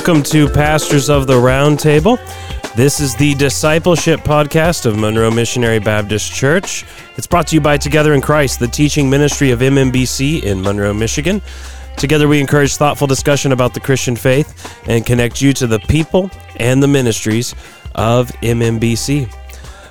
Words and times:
Welcome 0.00 0.22
to 0.30 0.48
Pastors 0.48 1.10
of 1.10 1.26
the 1.26 1.34
Roundtable. 1.34 2.16
This 2.74 3.00
is 3.00 3.14
the 3.14 3.34
discipleship 3.34 4.20
podcast 4.20 4.86
of 4.86 4.96
Monroe 4.96 5.30
Missionary 5.30 5.78
Baptist 5.78 6.32
Church. 6.32 6.86
It's 7.18 7.26
brought 7.26 7.48
to 7.48 7.56
you 7.56 7.60
by 7.60 7.76
Together 7.76 8.14
in 8.14 8.22
Christ, 8.22 8.60
the 8.60 8.66
teaching 8.66 9.10
ministry 9.10 9.50
of 9.50 9.60
MMBC 9.60 10.42
in 10.42 10.62
Monroe, 10.62 10.94
Michigan. 10.94 11.42
Together, 11.98 12.28
we 12.28 12.40
encourage 12.40 12.76
thoughtful 12.76 13.06
discussion 13.06 13.52
about 13.52 13.74
the 13.74 13.80
Christian 13.80 14.16
faith 14.16 14.74
and 14.88 15.04
connect 15.04 15.42
you 15.42 15.52
to 15.52 15.66
the 15.66 15.80
people 15.80 16.30
and 16.56 16.82
the 16.82 16.88
ministries 16.88 17.54
of 17.94 18.28
MMBC. 18.40 19.30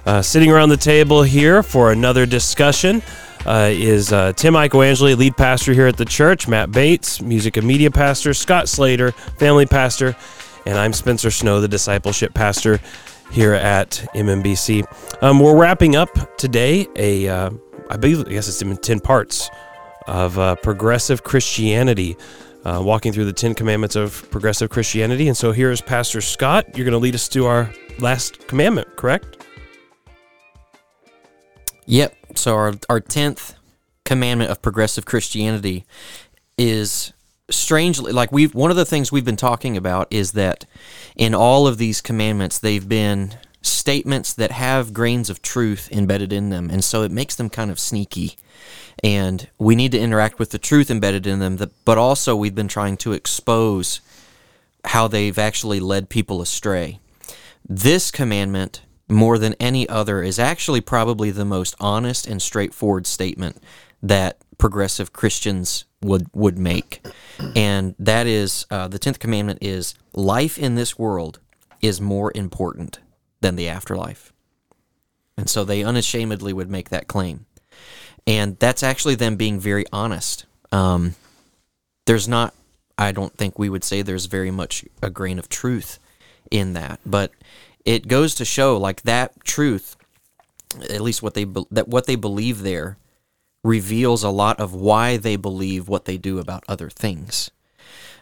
Uh, 0.08 0.24
sitting 0.24 0.52
around 0.52 0.70
the 0.70 0.78
table 0.78 1.22
here 1.22 1.62
for 1.62 1.92
another 1.92 2.26
discussion 2.26 3.04
uh, 3.46 3.70
is 3.72 4.12
uh, 4.12 4.34
Tim 4.34 4.54
Icoangeli, 4.54 5.18
lead 5.18 5.38
pastor 5.38 5.74
here 5.74 5.88
at 5.88 5.98
the 5.98 6.06
church, 6.06 6.48
Matt 6.48 6.72
Bates, 6.72 7.22
music 7.22 7.58
and 7.58 7.66
media 7.66 7.92
pastor, 7.92 8.34
Scott 8.34 8.68
Slater, 8.68 9.12
family 9.12 9.66
pastor, 9.66 10.16
and 10.66 10.78
I'm 10.78 10.94
Spencer 10.94 11.32
Snow, 11.32 11.62
the 11.62 11.68
discipleship 11.68 12.34
pastor 12.34 12.80
here 13.32 13.54
at 13.54 14.06
MMBC. 14.16 14.86
Um, 15.24 15.40
we're 15.40 15.58
wrapping 15.58 15.96
up 15.96 16.38
today 16.38 16.88
a, 16.96 17.28
uh, 17.28 17.52
I 17.90 17.98
believe, 17.98 18.28
I 18.28 18.32
guess 18.32 18.48
it's 18.48 18.62
in 18.62 18.76
10 18.76 19.00
parts 19.00 19.50
of 20.08 20.38
uh, 20.38 20.56
progressive 20.56 21.24
Christianity. 21.24 22.18
Uh, 22.66 22.82
walking 22.84 23.14
through 23.14 23.24
the 23.24 23.32
Ten 23.32 23.56
Commandments 23.56 23.96
of 23.96 24.30
progressive 24.32 24.70
Christianity. 24.70 25.30
And 25.30 25.38
so 25.38 25.54
here 25.54 25.72
is 25.72 25.80
Pastor 25.80 26.20
Scott. 26.20 26.66
You're 26.76 26.84
going 26.84 26.92
to 26.92 26.98
lead 26.98 27.16
us 27.16 27.30
to 27.30 27.46
our 27.46 27.74
last 28.00 28.50
commandment, 28.50 28.98
correct? 28.98 29.48
Yep. 31.86 32.19
So 32.40 32.56
our 32.56 32.74
our 32.90 33.02
tenth 33.02 33.56
commandment 34.06 34.50
of 34.50 34.62
progressive 34.62 35.06
Christianity 35.06 35.84
is 36.58 37.12
strangely 37.50 38.12
like 38.12 38.32
we've 38.32 38.56
one 38.56 38.72
of 38.72 38.78
the 38.78 38.86
things 38.86 39.12
we've 39.12 39.26
been 39.26 39.36
talking 39.36 39.76
about 39.76 40.08
is 40.10 40.32
that 40.34 40.66
in 41.16 41.36
all 41.36 41.68
of 41.68 41.78
these 41.78 42.00
commandments 42.00 42.58
they've 42.58 42.88
been 42.88 43.36
statements 43.62 44.34
that 44.34 44.52
have 44.52 44.94
grains 44.94 45.30
of 45.30 45.42
truth 45.42 45.92
embedded 45.92 46.32
in 46.32 46.50
them. 46.50 46.70
And 46.70 46.82
so 46.82 47.04
it 47.04 47.12
makes 47.12 47.36
them 47.36 47.50
kind 47.50 47.70
of 47.70 47.80
sneaky. 47.80 48.38
And 49.04 49.50
we 49.58 49.76
need 49.76 49.92
to 49.92 50.00
interact 50.00 50.40
with 50.40 50.52
the 50.52 50.58
truth 50.58 50.90
embedded 50.90 51.28
in 51.28 51.40
them 51.40 51.58
but 51.84 51.98
also 51.98 52.36
we've 52.38 52.56
been 52.56 52.70
trying 52.70 52.96
to 52.98 53.12
expose 53.12 54.00
how 54.86 55.10
they've 55.10 55.38
actually 55.38 55.82
led 55.82 56.08
people 56.08 56.42
astray. 56.42 57.00
This 57.68 58.12
commandment 58.12 58.82
more 59.10 59.38
than 59.38 59.56
any 59.60 59.90
other 59.90 60.22
is 60.22 60.40
actually 60.40 60.82
probably 60.82 61.32
the 61.32 61.46
most 61.46 61.76
honest 61.80 62.28
and 62.28 62.42
straightforward 62.42 63.08
statement 63.08 63.62
that 64.02 64.38
progressive 64.58 65.12
Christians 65.12 65.86
would 66.02 66.28
would 66.34 66.58
make, 66.58 67.06
and 67.56 67.96
that 68.00 68.28
is 68.28 68.66
uh, 68.72 68.88
the 68.88 69.00
tenth 69.00 69.20
commandment 69.20 69.60
is 69.62 69.96
life 70.14 70.58
in 70.58 70.76
this 70.76 70.98
world 70.98 71.40
is 71.82 72.00
more 72.00 72.32
important 72.36 73.00
than 73.42 73.56
the 73.56 73.68
afterlife, 73.68 74.32
and 75.38 75.50
so 75.50 75.66
they 75.66 75.84
unashamedly 75.84 76.54
would 76.54 76.70
make 76.70 76.90
that 76.90 77.08
claim, 77.08 77.46
and 78.26 78.58
that's 78.60 78.84
actually 78.84 79.16
them 79.16 79.36
being 79.36 79.60
very 79.60 79.86
honest. 79.92 80.46
Um, 80.72 81.16
there's 82.06 82.28
not, 82.28 82.54
I 82.98 83.12
don't 83.12 83.36
think 83.36 83.60
we 83.60 83.70
would 83.70 83.84
say 83.84 84.02
there's 84.02 84.26
very 84.28 84.52
much 84.52 84.86
a 85.02 85.10
grain 85.10 85.40
of 85.40 85.50
truth 85.50 86.00
in 86.50 86.74
that, 86.74 87.00
but 87.06 87.32
it 87.90 88.08
goes 88.08 88.36
to 88.36 88.46
show 88.46 88.78
like 88.78 89.02
that 89.02 89.44
truth 89.44 89.96
at 90.92 91.02
least 91.02 91.24
what 91.24 91.34
they 91.34 91.44
that 91.72 91.88
what 91.88 92.06
they 92.06 92.16
believe 92.16 92.62
there 92.62 92.98
reveals 93.64 94.24
a 94.24 94.30
lot 94.30 94.60
of 94.60 94.76
why 94.76 95.18
they 95.18 95.36
believe 95.36 95.88
what 95.90 96.06
they 96.06 96.16
do 96.16 96.38
about 96.38 96.64
other 96.68 96.90
things. 96.90 97.50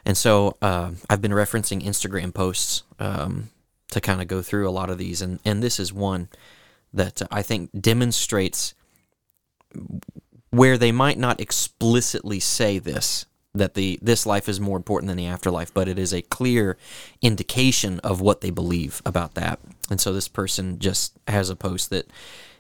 And 0.06 0.16
so 0.16 0.56
uh, 0.62 0.92
i've 1.10 1.22
been 1.22 1.32
referencing 1.34 1.84
instagram 1.84 2.34
posts 2.34 2.84
um, 2.98 3.50
to 3.92 4.00
kind 4.00 4.22
of 4.22 4.30
go 4.30 4.42
through 4.42 4.70
a 4.70 4.72
lot 4.72 4.90
of 4.90 4.98
these 4.98 5.22
and, 5.22 5.40
and 5.44 5.62
this 5.62 5.82
is 5.82 5.92
one 5.92 6.30
that 6.94 7.22
i 7.30 7.42
think 7.42 7.70
demonstrates 7.78 8.74
where 10.50 10.78
they 10.78 10.94
might 10.94 11.18
not 11.18 11.42
explicitly 11.42 12.40
say 12.40 12.80
this 12.80 13.26
that 13.58 13.74
the 13.74 14.00
this 14.02 14.26
life 14.26 14.48
is 14.48 14.60
more 14.60 14.78
important 14.78 15.08
than 15.08 15.18
the 15.18 15.26
afterlife, 15.26 15.74
but 15.74 15.88
it 15.88 16.00
is 16.00 16.14
a 16.14 16.22
clear 16.22 16.78
indication 17.22 18.00
of 18.00 18.22
what 18.22 18.42
they 18.42 18.50
believe 18.50 19.02
about 19.06 19.34
that. 19.36 19.60
And 19.90 20.00
so 20.02 20.14
this 20.14 20.28
person 20.28 20.80
just 20.80 21.14
has 21.28 21.50
a 21.50 21.56
post 21.56 21.90
that 21.90 22.10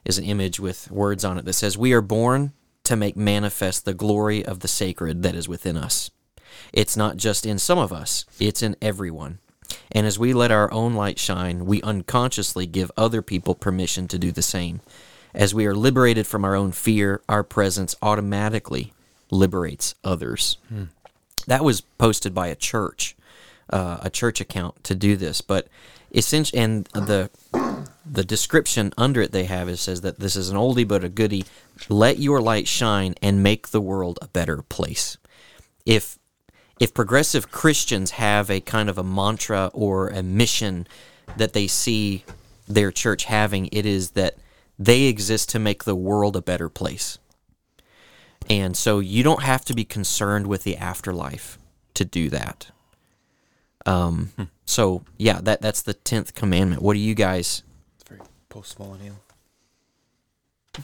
is 0.05 0.17
an 0.17 0.23
image 0.23 0.59
with 0.59 0.89
words 0.91 1.25
on 1.25 1.37
it 1.37 1.45
that 1.45 1.53
says, 1.53 1.77
"We 1.77 1.93
are 1.93 2.01
born 2.01 2.53
to 2.83 2.95
make 2.95 3.17
manifest 3.17 3.85
the 3.85 3.93
glory 3.93 4.45
of 4.45 4.59
the 4.61 4.67
sacred 4.67 5.23
that 5.23 5.35
is 5.35 5.47
within 5.47 5.75
us. 5.75 6.09
It's 6.71 6.95
not 6.95 7.17
just 7.17 7.45
in 7.45 7.59
some 7.59 7.79
of 7.79 7.91
us; 7.91 8.25
it's 8.39 8.61
in 8.61 8.75
everyone." 8.81 9.39
And 9.91 10.05
as 10.07 10.17
we 10.17 10.33
let 10.33 10.51
our 10.51 10.71
own 10.71 10.93
light 10.93 11.19
shine, 11.19 11.65
we 11.65 11.81
unconsciously 11.81 12.65
give 12.65 12.91
other 12.95 13.21
people 13.21 13.55
permission 13.55 14.07
to 14.07 14.17
do 14.17 14.31
the 14.31 14.41
same. 14.41 14.81
As 15.33 15.53
we 15.53 15.65
are 15.65 15.75
liberated 15.75 16.25
from 16.25 16.45
our 16.45 16.55
own 16.55 16.71
fear, 16.71 17.21
our 17.27 17.43
presence 17.43 17.95
automatically 18.01 18.93
liberates 19.31 19.95
others. 20.03 20.57
Hmm. 20.69 20.85
That 21.47 21.63
was 21.63 21.81
posted 21.81 22.33
by 22.33 22.47
a 22.47 22.55
church, 22.55 23.15
uh, 23.69 23.99
a 24.01 24.09
church 24.09 24.41
account 24.41 24.83
to 24.85 24.95
do 24.95 25.15
this. 25.15 25.41
But 25.41 25.67
essentially, 26.11 26.61
and 26.61 26.85
the 26.93 27.29
the 28.09 28.23
description 28.23 28.93
under 28.97 29.21
it 29.21 29.31
they 29.31 29.45
have 29.45 29.67
it 29.67 29.77
says 29.77 30.01
that 30.01 30.19
this 30.19 30.35
is 30.35 30.49
an 30.49 30.57
oldie 30.57 30.87
but 30.87 31.03
a 31.03 31.09
goodie. 31.09 31.45
Let 31.89 32.19
your 32.19 32.41
light 32.41 32.67
shine 32.67 33.15
and 33.21 33.43
make 33.43 33.69
the 33.69 33.81
world 33.81 34.19
a 34.21 34.27
better 34.27 34.61
place. 34.61 35.17
If 35.85 36.17
if 36.79 36.93
progressive 36.93 37.51
Christians 37.51 38.11
have 38.11 38.49
a 38.49 38.61
kind 38.61 38.89
of 38.89 38.97
a 38.97 39.03
mantra 39.03 39.71
or 39.73 40.09
a 40.09 40.21
mission 40.21 40.87
that 41.35 41.53
they 41.53 41.67
see 41.67 42.23
their 42.67 42.91
church 42.91 43.25
having, 43.25 43.67
it 43.71 43.85
is 43.85 44.11
that 44.11 44.35
they 44.77 45.03
exist 45.03 45.49
to 45.49 45.59
make 45.59 45.83
the 45.83 45.95
world 45.95 46.35
a 46.35 46.41
better 46.41 46.69
place. 46.69 47.17
And 48.49 48.77
so 48.77 48.99
you 48.99 49.23
don't 49.23 49.43
have 49.43 49.65
to 49.65 49.73
be 49.73 49.83
concerned 49.83 50.47
with 50.47 50.63
the 50.63 50.77
afterlife 50.77 51.57
to 51.95 52.05
do 52.05 52.29
that. 52.29 52.71
Um, 53.85 54.31
hmm. 54.35 54.43
So 54.65 55.03
yeah, 55.17 55.39
that 55.43 55.61
that's 55.61 55.81
the 55.81 55.93
tenth 55.93 56.33
commandment. 56.33 56.81
What 56.81 56.93
do 56.93 56.99
you 56.99 57.15
guys? 57.15 57.63
It's 57.95 58.07
very 58.07 58.21
post 58.49 58.79
millennial. 58.79 59.15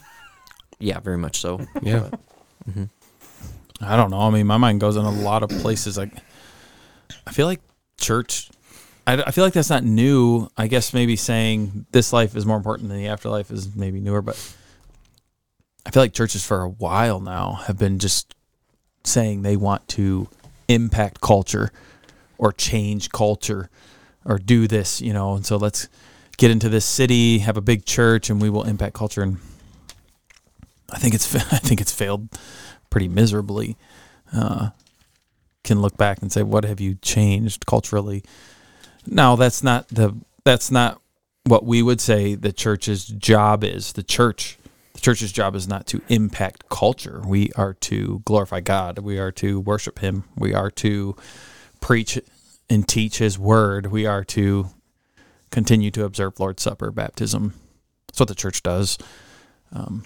Yeah, 0.79 0.99
very 0.99 1.17
much 1.17 1.39
so. 1.39 1.65
yeah. 1.81 2.09
Mm-hmm. 2.69 2.85
I 3.79 3.95
don't 3.95 4.11
know. 4.11 4.19
I 4.19 4.29
mean, 4.31 4.47
my 4.47 4.57
mind 4.57 4.81
goes 4.81 4.97
in 4.97 5.05
a 5.05 5.11
lot 5.11 5.41
of 5.41 5.49
places. 5.49 5.97
Like, 5.97 6.11
I 7.25 7.31
feel 7.31 7.47
like 7.47 7.61
church. 7.97 8.49
I, 9.07 9.21
I 9.23 9.31
feel 9.31 9.45
like 9.45 9.53
that's 9.53 9.69
not 9.69 9.83
new. 9.85 10.49
I 10.57 10.67
guess 10.67 10.93
maybe 10.93 11.15
saying 11.15 11.85
this 11.91 12.11
life 12.11 12.35
is 12.35 12.45
more 12.45 12.57
important 12.57 12.89
than 12.89 12.97
the 12.97 13.07
afterlife 13.07 13.49
is 13.49 13.75
maybe 13.75 14.01
newer, 14.01 14.21
but 14.21 14.35
I 15.85 15.91
feel 15.91 16.03
like 16.03 16.13
churches 16.13 16.45
for 16.45 16.61
a 16.61 16.69
while 16.69 17.19
now 17.19 17.53
have 17.65 17.77
been 17.77 17.99
just 17.99 18.35
saying 19.03 19.41
they 19.41 19.57
want 19.57 19.87
to 19.89 20.29
impact 20.67 21.21
culture 21.21 21.71
or 22.37 22.51
change 22.51 23.09
culture 23.09 23.69
or 24.25 24.37
do 24.37 24.67
this, 24.67 25.01
you 25.01 25.13
know, 25.13 25.35
and 25.35 25.45
so 25.45 25.57
let's 25.57 25.89
get 26.37 26.51
into 26.51 26.69
this 26.69 26.85
city, 26.85 27.39
have 27.39 27.57
a 27.57 27.61
big 27.61 27.85
church, 27.85 28.29
and 28.29 28.41
we 28.41 28.49
will 28.49 28.63
impact 28.63 28.93
culture. 28.93 29.21
And 29.21 29.37
I 30.91 30.97
think 30.97 31.13
it's 31.13 31.35
I 31.53 31.57
think 31.57 31.81
it's 31.81 31.91
failed 31.91 32.29
pretty 32.89 33.07
miserably. 33.07 33.77
Uh, 34.33 34.69
can 35.63 35.81
look 35.81 35.97
back 35.97 36.21
and 36.21 36.31
say, 36.31 36.43
what 36.43 36.65
have 36.65 36.81
you 36.81 36.95
changed 36.95 37.65
culturally? 37.65 38.23
Now 39.05 39.35
that's 39.35 39.63
not 39.63 39.87
the 39.89 40.15
that's 40.43 40.71
not 40.71 41.01
what 41.45 41.65
we 41.65 41.81
would 41.81 41.99
say 41.99 42.35
the 42.35 42.53
church's 42.53 43.05
job 43.05 43.63
is. 43.63 43.93
The 43.93 44.03
church 44.03 44.57
church's 44.99 45.31
job 45.31 45.55
is 45.55 45.67
not 45.67 45.87
to 45.87 46.01
impact 46.07 46.69
culture. 46.69 47.21
We 47.25 47.51
are 47.53 47.73
to 47.75 48.21
glorify 48.25 48.61
God. 48.61 48.99
We 48.99 49.17
are 49.17 49.31
to 49.33 49.59
worship 49.59 49.99
Him. 49.99 50.25
We 50.35 50.53
are 50.53 50.71
to 50.71 51.15
preach 51.81 52.19
and 52.69 52.87
teach 52.87 53.17
His 53.17 53.37
word. 53.37 53.87
We 53.87 54.05
are 54.05 54.23
to 54.25 54.67
continue 55.51 55.91
to 55.91 56.05
observe 56.05 56.39
Lord's 56.39 56.63
Supper, 56.63 56.91
baptism. 56.91 57.53
That's 58.07 58.19
what 58.19 58.29
the 58.29 58.35
church 58.35 58.63
does. 58.63 58.97
Um, 59.71 60.03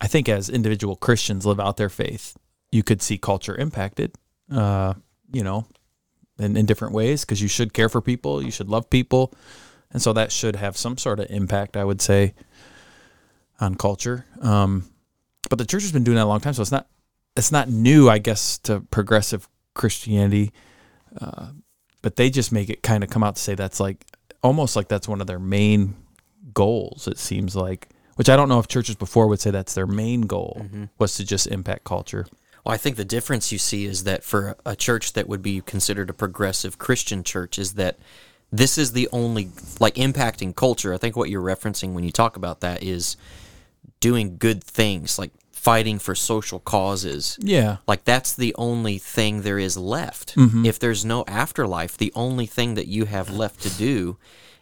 I 0.00 0.06
think 0.06 0.28
as 0.28 0.48
individual 0.48 0.96
Christians 0.96 1.44
live 1.44 1.60
out 1.60 1.76
their 1.76 1.88
faith, 1.88 2.36
you 2.70 2.82
could 2.82 3.02
see 3.02 3.18
culture 3.18 3.56
impacted, 3.56 4.14
uh, 4.52 4.94
you 5.32 5.42
know, 5.42 5.66
in, 6.38 6.56
in 6.56 6.66
different 6.66 6.94
ways 6.94 7.24
because 7.24 7.42
you 7.42 7.48
should 7.48 7.72
care 7.72 7.88
for 7.88 8.00
people, 8.00 8.42
you 8.42 8.50
should 8.50 8.68
love 8.68 8.90
people. 8.90 9.34
And 9.90 10.02
so 10.02 10.12
that 10.12 10.30
should 10.30 10.56
have 10.56 10.76
some 10.76 10.98
sort 10.98 11.18
of 11.18 11.30
impact, 11.30 11.76
I 11.76 11.84
would 11.84 12.00
say 12.00 12.34
on 13.60 13.74
culture. 13.74 14.24
Um, 14.40 14.88
but 15.48 15.58
the 15.58 15.64
church 15.64 15.82
has 15.82 15.92
been 15.92 16.04
doing 16.04 16.16
that 16.16 16.24
a 16.24 16.26
long 16.26 16.40
time, 16.40 16.54
so 16.54 16.62
it's 16.62 16.72
not 16.72 16.88
it's 17.36 17.52
not 17.52 17.68
new, 17.68 18.08
I 18.08 18.18
guess, 18.18 18.58
to 18.58 18.80
progressive 18.80 19.48
Christianity. 19.74 20.52
Uh, 21.20 21.48
but 22.02 22.16
they 22.16 22.30
just 22.30 22.52
make 22.52 22.68
it 22.68 22.82
kind 22.82 23.02
of 23.02 23.10
come 23.10 23.22
out 23.22 23.36
to 23.36 23.42
say 23.42 23.54
that's 23.54 23.80
like 23.80 24.04
almost 24.42 24.76
like 24.76 24.88
that's 24.88 25.08
one 25.08 25.20
of 25.20 25.26
their 25.26 25.38
main 25.38 25.94
goals. 26.52 27.08
It 27.08 27.18
seems 27.18 27.56
like, 27.56 27.88
which 28.16 28.28
I 28.28 28.36
don't 28.36 28.48
know 28.48 28.58
if 28.58 28.68
churches 28.68 28.96
before 28.96 29.26
would 29.28 29.40
say 29.40 29.50
that's 29.50 29.74
their 29.74 29.86
main 29.86 30.22
goal 30.22 30.58
mm-hmm. 30.60 30.84
was 30.98 31.16
to 31.16 31.24
just 31.24 31.46
impact 31.46 31.84
culture. 31.84 32.26
Well, 32.64 32.74
I 32.74 32.76
think 32.76 32.96
the 32.96 33.04
difference 33.04 33.52
you 33.52 33.58
see 33.58 33.86
is 33.86 34.04
that 34.04 34.24
for 34.24 34.56
a 34.66 34.76
church 34.76 35.14
that 35.14 35.28
would 35.28 35.42
be 35.42 35.60
considered 35.60 36.10
a 36.10 36.14
progressive 36.14 36.78
Christian 36.78 37.24
church 37.24 37.58
is 37.58 37.74
that 37.74 37.98
this 38.50 38.78
is 38.78 38.92
the 38.92 39.08
only 39.12 39.50
like 39.80 39.94
impacting 39.94 40.54
culture. 40.54 40.92
I 40.94 40.98
think 40.98 41.16
what 41.16 41.30
you're 41.30 41.42
referencing 41.42 41.92
when 41.92 42.04
you 42.04 42.12
talk 42.12 42.36
about 42.36 42.60
that 42.60 42.82
is 42.82 43.16
doing 44.00 44.36
good 44.38 44.62
things, 44.62 45.18
like 45.18 45.32
fighting 45.52 45.98
for 45.98 46.14
social 46.14 46.60
causes. 46.60 47.36
Yeah. 47.40 47.78
Like 47.86 48.04
that's 48.04 48.32
the 48.32 48.54
only 48.56 48.98
thing 48.98 49.42
there 49.42 49.58
is 49.58 49.76
left. 49.76 50.34
Mm-hmm. 50.36 50.64
If 50.64 50.78
there's 50.78 51.04
no 51.04 51.24
afterlife, 51.26 51.96
the 51.96 52.12
only 52.14 52.46
thing 52.46 52.74
that 52.74 52.86
you 52.86 53.06
have 53.06 53.30
left 53.30 53.60
to 53.62 53.70
do 53.70 54.16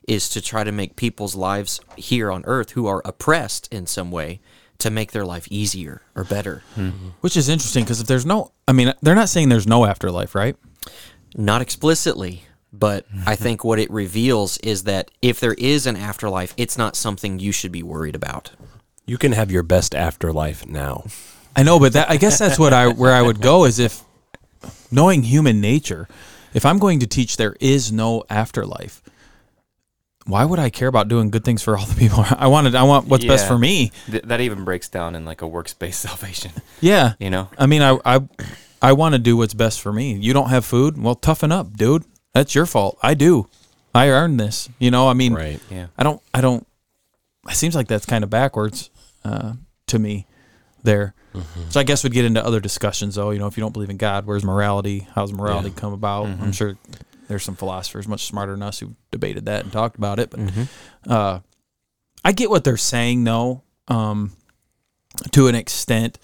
is 0.08 0.28
to 0.30 0.40
try 0.40 0.64
to 0.64 0.72
make 0.72 0.96
people's 0.96 1.34
lives 1.34 1.80
here 1.96 2.30
on 2.30 2.44
earth 2.46 2.70
who 2.70 2.86
are 2.86 3.02
oppressed 3.04 3.72
in 3.72 3.86
some 3.86 4.10
way 4.10 4.40
to 4.78 4.90
make 4.90 5.12
their 5.12 5.24
life 5.24 5.46
easier 5.50 6.02
or 6.14 6.24
better. 6.24 6.62
Mm-hmm. 6.76 7.08
Which 7.20 7.36
is 7.36 7.48
interesting 7.48 7.84
because 7.84 8.00
if 8.00 8.06
there's 8.06 8.26
no, 8.26 8.52
I 8.68 8.72
mean, 8.72 8.92
they're 9.02 9.14
not 9.14 9.28
saying 9.28 9.48
there's 9.48 9.66
no 9.66 9.84
afterlife, 9.84 10.34
right? 10.34 10.56
Not 11.36 11.62
explicitly, 11.62 12.42
but 12.72 13.06
I 13.26 13.36
think 13.44 13.64
what 13.64 13.78
it 13.78 13.90
reveals 13.90 14.58
is 14.58 14.84
that 14.84 15.10
if 15.22 15.40
there 15.40 15.54
is 15.54 15.86
an 15.86 15.96
afterlife, 15.96 16.54
it's 16.56 16.78
not 16.78 16.96
something 16.96 17.38
you 17.38 17.52
should 17.52 17.72
be 17.72 17.82
worried 17.82 18.14
about. 18.14 18.52
You 19.06 19.18
can 19.18 19.32
have 19.32 19.50
your 19.52 19.62
best 19.62 19.94
afterlife 19.94 20.66
now. 20.66 21.04
I 21.54 21.62
know, 21.62 21.78
but 21.78 21.94
that 21.94 22.10
I 22.10 22.16
guess 22.16 22.38
that's 22.38 22.58
what 22.58 22.72
I 22.72 22.88
where 22.88 23.14
I 23.14 23.22
would 23.22 23.40
go 23.40 23.64
is 23.64 23.78
if 23.78 24.02
knowing 24.90 25.22
human 25.22 25.60
nature, 25.60 26.08
if 26.52 26.66
I'm 26.66 26.78
going 26.78 27.00
to 27.00 27.06
teach 27.06 27.36
there 27.36 27.56
is 27.60 27.92
no 27.92 28.24
afterlife, 28.28 29.00
why 30.26 30.44
would 30.44 30.58
I 30.58 30.70
care 30.70 30.88
about 30.88 31.08
doing 31.08 31.30
good 31.30 31.44
things 31.44 31.62
for 31.62 31.78
all 31.78 31.86
the 31.86 31.94
people? 31.94 32.24
I 32.30 32.48
wanted 32.48 32.74
I 32.74 32.82
want 32.82 33.06
what's 33.06 33.24
best 33.24 33.46
for 33.46 33.56
me. 33.56 33.92
Th- 34.10 34.24
that 34.24 34.40
even 34.40 34.64
breaks 34.64 34.88
down 34.88 35.14
in 35.14 35.24
like 35.24 35.40
a 35.40 35.46
works-based 35.46 36.00
salvation. 36.08 36.50
Yeah. 36.80 37.14
You 37.20 37.30
know? 37.30 37.48
I 37.56 37.66
mean, 37.66 37.82
I 37.82 37.98
I 38.04 38.20
I 38.82 38.92
want 38.92 39.14
to 39.14 39.20
do 39.20 39.36
what's 39.36 39.54
best 39.54 39.80
for 39.80 39.92
me. 39.92 40.14
You 40.14 40.34
don't 40.34 40.50
have 40.50 40.64
food? 40.64 41.00
Well, 41.00 41.14
toughen 41.14 41.52
up, 41.52 41.76
dude. 41.76 42.04
That's 42.34 42.54
your 42.54 42.66
fault. 42.66 42.98
I 43.02 43.14
do. 43.14 43.48
I 43.94 44.08
earned 44.08 44.38
this. 44.38 44.68
You 44.78 44.90
know, 44.90 45.08
I 45.08 45.14
mean, 45.14 45.32
Right. 45.32 45.60
Yeah. 45.70 45.86
I 45.96 46.02
don't. 46.02 46.20
I 46.34 46.40
don't. 46.42 46.66
It 47.48 47.54
seems 47.54 47.74
like 47.76 47.86
that's 47.86 48.04
kind 48.04 48.24
of 48.24 48.28
backwards 48.28 48.90
uh, 49.26 49.52
to 49.88 49.98
me. 49.98 50.26
There. 50.82 51.14
So 51.70 51.80
I 51.80 51.82
guess 51.82 52.04
we'd 52.04 52.12
get 52.12 52.24
into 52.24 52.44
other 52.44 52.60
discussions, 52.60 53.16
though. 53.16 53.30
You 53.30 53.40
know, 53.40 53.48
if 53.48 53.56
you 53.56 53.60
don't 53.60 53.72
believe 53.72 53.90
in 53.90 53.96
God, 53.96 54.24
where's 54.24 54.44
morality? 54.44 55.08
How's 55.14 55.32
morality 55.32 55.70
come 55.70 55.92
about? 55.92 56.26
I'm 56.26 56.52
sure 56.52 56.78
there's 57.26 57.42
some 57.42 57.56
philosophers 57.56 58.06
much 58.06 58.24
smarter 58.24 58.52
than 58.52 58.62
us 58.62 58.78
who 58.78 58.94
debated 59.10 59.46
that 59.46 59.64
and 59.64 59.72
talked 59.72 59.96
about 59.98 60.20
it. 60.20 60.30
But 60.30 60.38
uh, 61.12 61.40
I 62.24 62.30
get 62.32 62.50
what 62.50 62.62
they're 62.62 62.76
saying, 62.76 63.24
though, 63.24 63.64
um, 63.88 64.30
to 65.32 65.48
an 65.48 65.56
extent, 65.56 66.20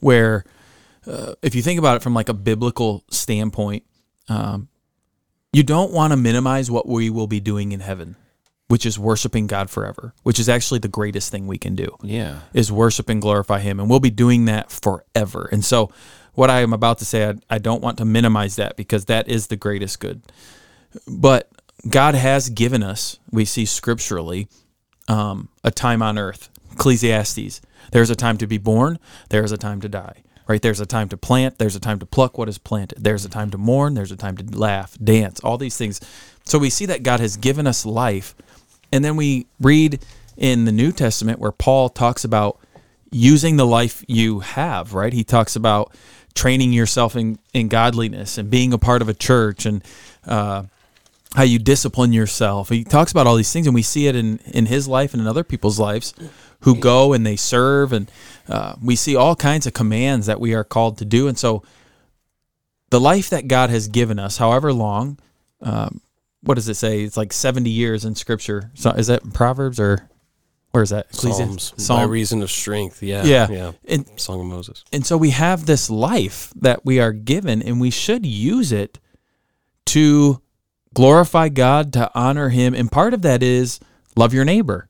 where 0.00 0.44
uh, 1.06 1.34
if 1.40 1.54
you 1.54 1.62
think 1.62 1.78
about 1.78 1.96
it 1.96 2.02
from 2.02 2.14
like 2.14 2.28
a 2.28 2.34
biblical 2.34 3.04
standpoint, 3.12 3.84
um, 4.28 4.68
you 5.52 5.62
don't 5.62 5.92
want 5.92 6.12
to 6.12 6.16
minimize 6.16 6.68
what 6.68 6.88
we 6.88 7.10
will 7.10 7.28
be 7.28 7.38
doing 7.38 7.70
in 7.72 7.78
heaven, 7.80 8.16
which 8.70 8.86
is 8.86 8.96
worshiping 9.00 9.48
God 9.48 9.68
forever, 9.68 10.14
which 10.22 10.38
is 10.38 10.48
actually 10.48 10.78
the 10.78 10.86
greatest 10.86 11.32
thing 11.32 11.48
we 11.48 11.58
can 11.58 11.74
do 11.74 11.96
Yeah. 12.04 12.42
is 12.54 12.70
worship 12.70 13.08
and 13.08 13.20
glorify 13.20 13.58
him. 13.58 13.80
And 13.80 13.90
we'll 13.90 13.98
be 13.98 14.10
doing 14.10 14.44
that 14.44 14.70
forever. 14.70 15.48
And 15.50 15.64
so 15.64 15.90
what 16.34 16.50
i 16.50 16.60
am 16.60 16.72
about 16.72 16.98
to 16.98 17.04
say 17.04 17.28
I, 17.28 17.34
I 17.50 17.58
don't 17.58 17.82
want 17.82 17.98
to 17.98 18.04
minimize 18.04 18.54
that 18.56 18.76
because 18.76 19.06
that 19.06 19.26
is 19.28 19.48
the 19.48 19.56
greatest 19.56 19.98
good. 19.98 20.22
But 21.08 21.50
god 21.88 22.14
has 22.14 22.48
given 22.48 22.84
us 22.84 23.18
we 23.32 23.44
see 23.44 23.64
scripturally 23.64 24.46
um, 25.08 25.48
a 25.64 25.72
time 25.72 26.00
on 26.00 26.16
earth 26.16 26.48
ecclesiastes. 26.72 27.60
There's 27.90 28.10
a 28.10 28.14
time 28.14 28.36
to 28.38 28.46
be 28.46 28.58
born 28.58 29.00
there's 29.30 29.50
a 29.50 29.58
time 29.58 29.80
to 29.80 29.88
die 29.88 30.22
right? 30.46 30.62
There's 30.62 30.80
a 30.80 30.86
time 30.86 31.08
to 31.08 31.16
plant 31.16 31.58
there's 31.58 31.74
a 31.74 31.80
time 31.80 31.98
to 31.98 32.06
pluck 32.06 32.38
what 32.38 32.48
is 32.48 32.58
planted 32.58 33.02
there's 33.02 33.24
a 33.24 33.28
time 33.28 33.50
to 33.50 33.58
mourn 33.58 33.94
there's 33.94 34.12
a 34.12 34.16
time 34.16 34.36
to 34.36 34.44
laugh 34.56 34.96
dance 35.02 35.40
all 35.40 35.58
these 35.58 35.76
things. 35.76 36.00
So 36.44 36.56
we 36.58 36.70
see 36.70 36.86
that 36.86 37.02
god 37.02 37.18
has 37.18 37.36
given 37.36 37.66
us 37.66 37.84
life 37.84 38.36
and 38.92 39.04
then 39.04 39.16
we 39.16 39.46
read 39.60 40.04
in 40.36 40.64
the 40.64 40.72
New 40.72 40.92
Testament 40.92 41.38
where 41.38 41.52
Paul 41.52 41.88
talks 41.88 42.24
about 42.24 42.58
using 43.10 43.56
the 43.56 43.66
life 43.66 44.04
you 44.08 44.40
have, 44.40 44.94
right? 44.94 45.12
He 45.12 45.24
talks 45.24 45.56
about 45.56 45.94
training 46.34 46.72
yourself 46.72 47.16
in, 47.16 47.38
in 47.52 47.68
godliness 47.68 48.38
and 48.38 48.50
being 48.50 48.72
a 48.72 48.78
part 48.78 49.02
of 49.02 49.08
a 49.08 49.14
church 49.14 49.66
and 49.66 49.84
uh, 50.26 50.64
how 51.34 51.42
you 51.42 51.58
discipline 51.58 52.12
yourself. 52.12 52.68
He 52.68 52.84
talks 52.84 53.12
about 53.12 53.26
all 53.26 53.36
these 53.36 53.52
things, 53.52 53.66
and 53.66 53.74
we 53.74 53.82
see 53.82 54.06
it 54.06 54.16
in, 54.16 54.38
in 54.46 54.66
his 54.66 54.88
life 54.88 55.12
and 55.12 55.20
in 55.20 55.26
other 55.26 55.44
people's 55.44 55.78
lives 55.78 56.14
who 56.60 56.76
go 56.76 57.12
and 57.12 57.26
they 57.26 57.36
serve. 57.36 57.92
And 57.92 58.10
uh, 58.48 58.74
we 58.82 58.96
see 58.96 59.16
all 59.16 59.36
kinds 59.36 59.66
of 59.66 59.72
commands 59.72 60.26
that 60.26 60.40
we 60.40 60.54
are 60.54 60.64
called 60.64 60.98
to 60.98 61.04
do. 61.04 61.28
And 61.28 61.38
so 61.38 61.62
the 62.90 63.00
life 63.00 63.30
that 63.30 63.48
God 63.48 63.70
has 63.70 63.88
given 63.88 64.18
us, 64.18 64.38
however 64.38 64.72
long, 64.72 65.18
um, 65.60 66.00
what 66.42 66.54
does 66.54 66.68
it 66.68 66.74
say? 66.74 67.02
It's 67.02 67.16
like 67.16 67.32
70 67.32 67.70
years 67.70 68.04
in 68.04 68.14
scripture. 68.14 68.70
So 68.74 68.90
is 68.90 69.08
that 69.08 69.32
Proverbs 69.32 69.78
or 69.78 70.08
where 70.72 70.82
is 70.82 70.90
that? 70.90 71.14
Psalms 71.14 71.38
Ecclesiastes? 71.40 71.88
by 71.88 72.04
reason 72.04 72.42
of 72.42 72.50
strength. 72.50 73.02
Yeah. 73.02 73.24
Yeah. 73.24 73.48
Yeah. 73.50 73.72
And, 73.86 74.08
Song 74.16 74.40
of 74.40 74.46
Moses. 74.46 74.84
and 74.92 75.04
so 75.04 75.16
we 75.16 75.30
have 75.30 75.66
this 75.66 75.90
life 75.90 76.52
that 76.56 76.84
we 76.84 77.00
are 77.00 77.12
given 77.12 77.60
and 77.62 77.80
we 77.80 77.90
should 77.90 78.24
use 78.24 78.72
it 78.72 79.00
to 79.86 80.40
glorify 80.94 81.48
God, 81.48 81.92
to 81.94 82.10
honor 82.14 82.50
him. 82.50 82.74
And 82.74 82.90
part 82.90 83.14
of 83.14 83.22
that 83.22 83.42
is 83.42 83.80
love 84.16 84.32
your 84.32 84.44
neighbor. 84.44 84.88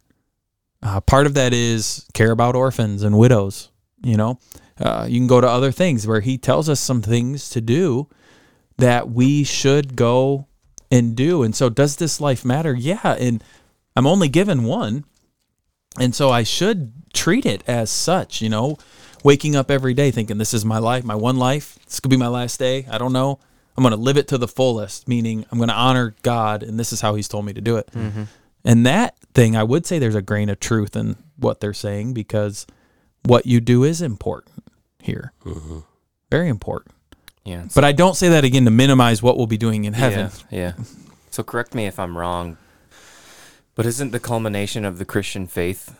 Uh, 0.82 1.00
part 1.00 1.26
of 1.26 1.34
that 1.34 1.52
is 1.52 2.06
care 2.14 2.30
about 2.30 2.56
orphans 2.56 3.02
and 3.02 3.18
widows. 3.18 3.70
You 4.02 4.16
know, 4.16 4.38
uh, 4.78 5.06
you 5.08 5.18
can 5.18 5.26
go 5.26 5.40
to 5.40 5.48
other 5.48 5.72
things 5.72 6.06
where 6.06 6.20
he 6.20 6.38
tells 6.38 6.68
us 6.68 6.80
some 6.80 7.02
things 7.02 7.50
to 7.50 7.60
do 7.60 8.08
that 8.78 9.10
we 9.10 9.44
should 9.44 9.94
go 9.94 10.46
and 10.90 11.16
do. 11.16 11.42
And 11.42 11.54
so, 11.54 11.68
does 11.68 11.96
this 11.96 12.20
life 12.20 12.44
matter? 12.44 12.74
Yeah. 12.74 13.16
And 13.18 13.42
I'm 13.96 14.06
only 14.06 14.28
given 14.28 14.64
one. 14.64 15.04
And 15.98 16.14
so, 16.14 16.30
I 16.30 16.42
should 16.42 16.92
treat 17.12 17.46
it 17.46 17.62
as 17.66 17.90
such, 17.90 18.40
you 18.40 18.48
know, 18.48 18.78
waking 19.24 19.56
up 19.56 19.70
every 19.70 19.94
day 19.94 20.10
thinking, 20.10 20.38
this 20.38 20.54
is 20.54 20.64
my 20.64 20.78
life, 20.78 21.04
my 21.04 21.14
one 21.14 21.36
life. 21.36 21.78
This 21.84 22.00
could 22.00 22.10
be 22.10 22.16
my 22.16 22.28
last 22.28 22.58
day. 22.58 22.86
I 22.90 22.98
don't 22.98 23.12
know. 23.12 23.38
I'm 23.76 23.82
going 23.82 23.92
to 23.92 24.00
live 24.00 24.16
it 24.16 24.28
to 24.28 24.38
the 24.38 24.48
fullest, 24.48 25.08
meaning 25.08 25.46
I'm 25.50 25.58
going 25.58 25.68
to 25.68 25.74
honor 25.74 26.14
God, 26.22 26.62
and 26.62 26.78
this 26.78 26.92
is 26.92 27.00
how 27.00 27.14
He's 27.14 27.28
told 27.28 27.46
me 27.46 27.52
to 27.52 27.60
do 27.60 27.76
it. 27.76 27.90
Mm-hmm. 27.92 28.24
And 28.64 28.86
that 28.86 29.16
thing, 29.34 29.56
I 29.56 29.62
would 29.62 29.86
say 29.86 29.98
there's 29.98 30.14
a 30.14 30.22
grain 30.22 30.48
of 30.48 30.60
truth 30.60 30.96
in 30.96 31.16
what 31.36 31.60
they're 31.60 31.72
saying 31.72 32.12
because 32.12 32.66
what 33.24 33.46
you 33.46 33.60
do 33.60 33.84
is 33.84 34.02
important 34.02 34.64
here. 34.98 35.32
Mm-hmm. 35.44 35.78
Very 36.30 36.48
important. 36.48 36.94
Yeah. 37.44 37.64
But 37.74 37.84
I 37.84 37.92
don't 37.92 38.14
say 38.16 38.28
that 38.28 38.44
again 38.44 38.64
to 38.66 38.70
minimize 38.70 39.22
what 39.22 39.36
we'll 39.36 39.46
be 39.46 39.56
doing 39.56 39.84
in 39.84 39.94
heaven. 39.94 40.30
Yeah, 40.50 40.58
yeah. 40.76 40.84
So 41.30 41.42
correct 41.42 41.74
me 41.74 41.86
if 41.86 41.98
I'm 41.98 42.16
wrong, 42.18 42.56
but 43.74 43.86
isn't 43.86 44.10
the 44.12 44.20
culmination 44.20 44.84
of 44.84 44.98
the 44.98 45.04
Christian 45.04 45.46
faith 45.46 45.96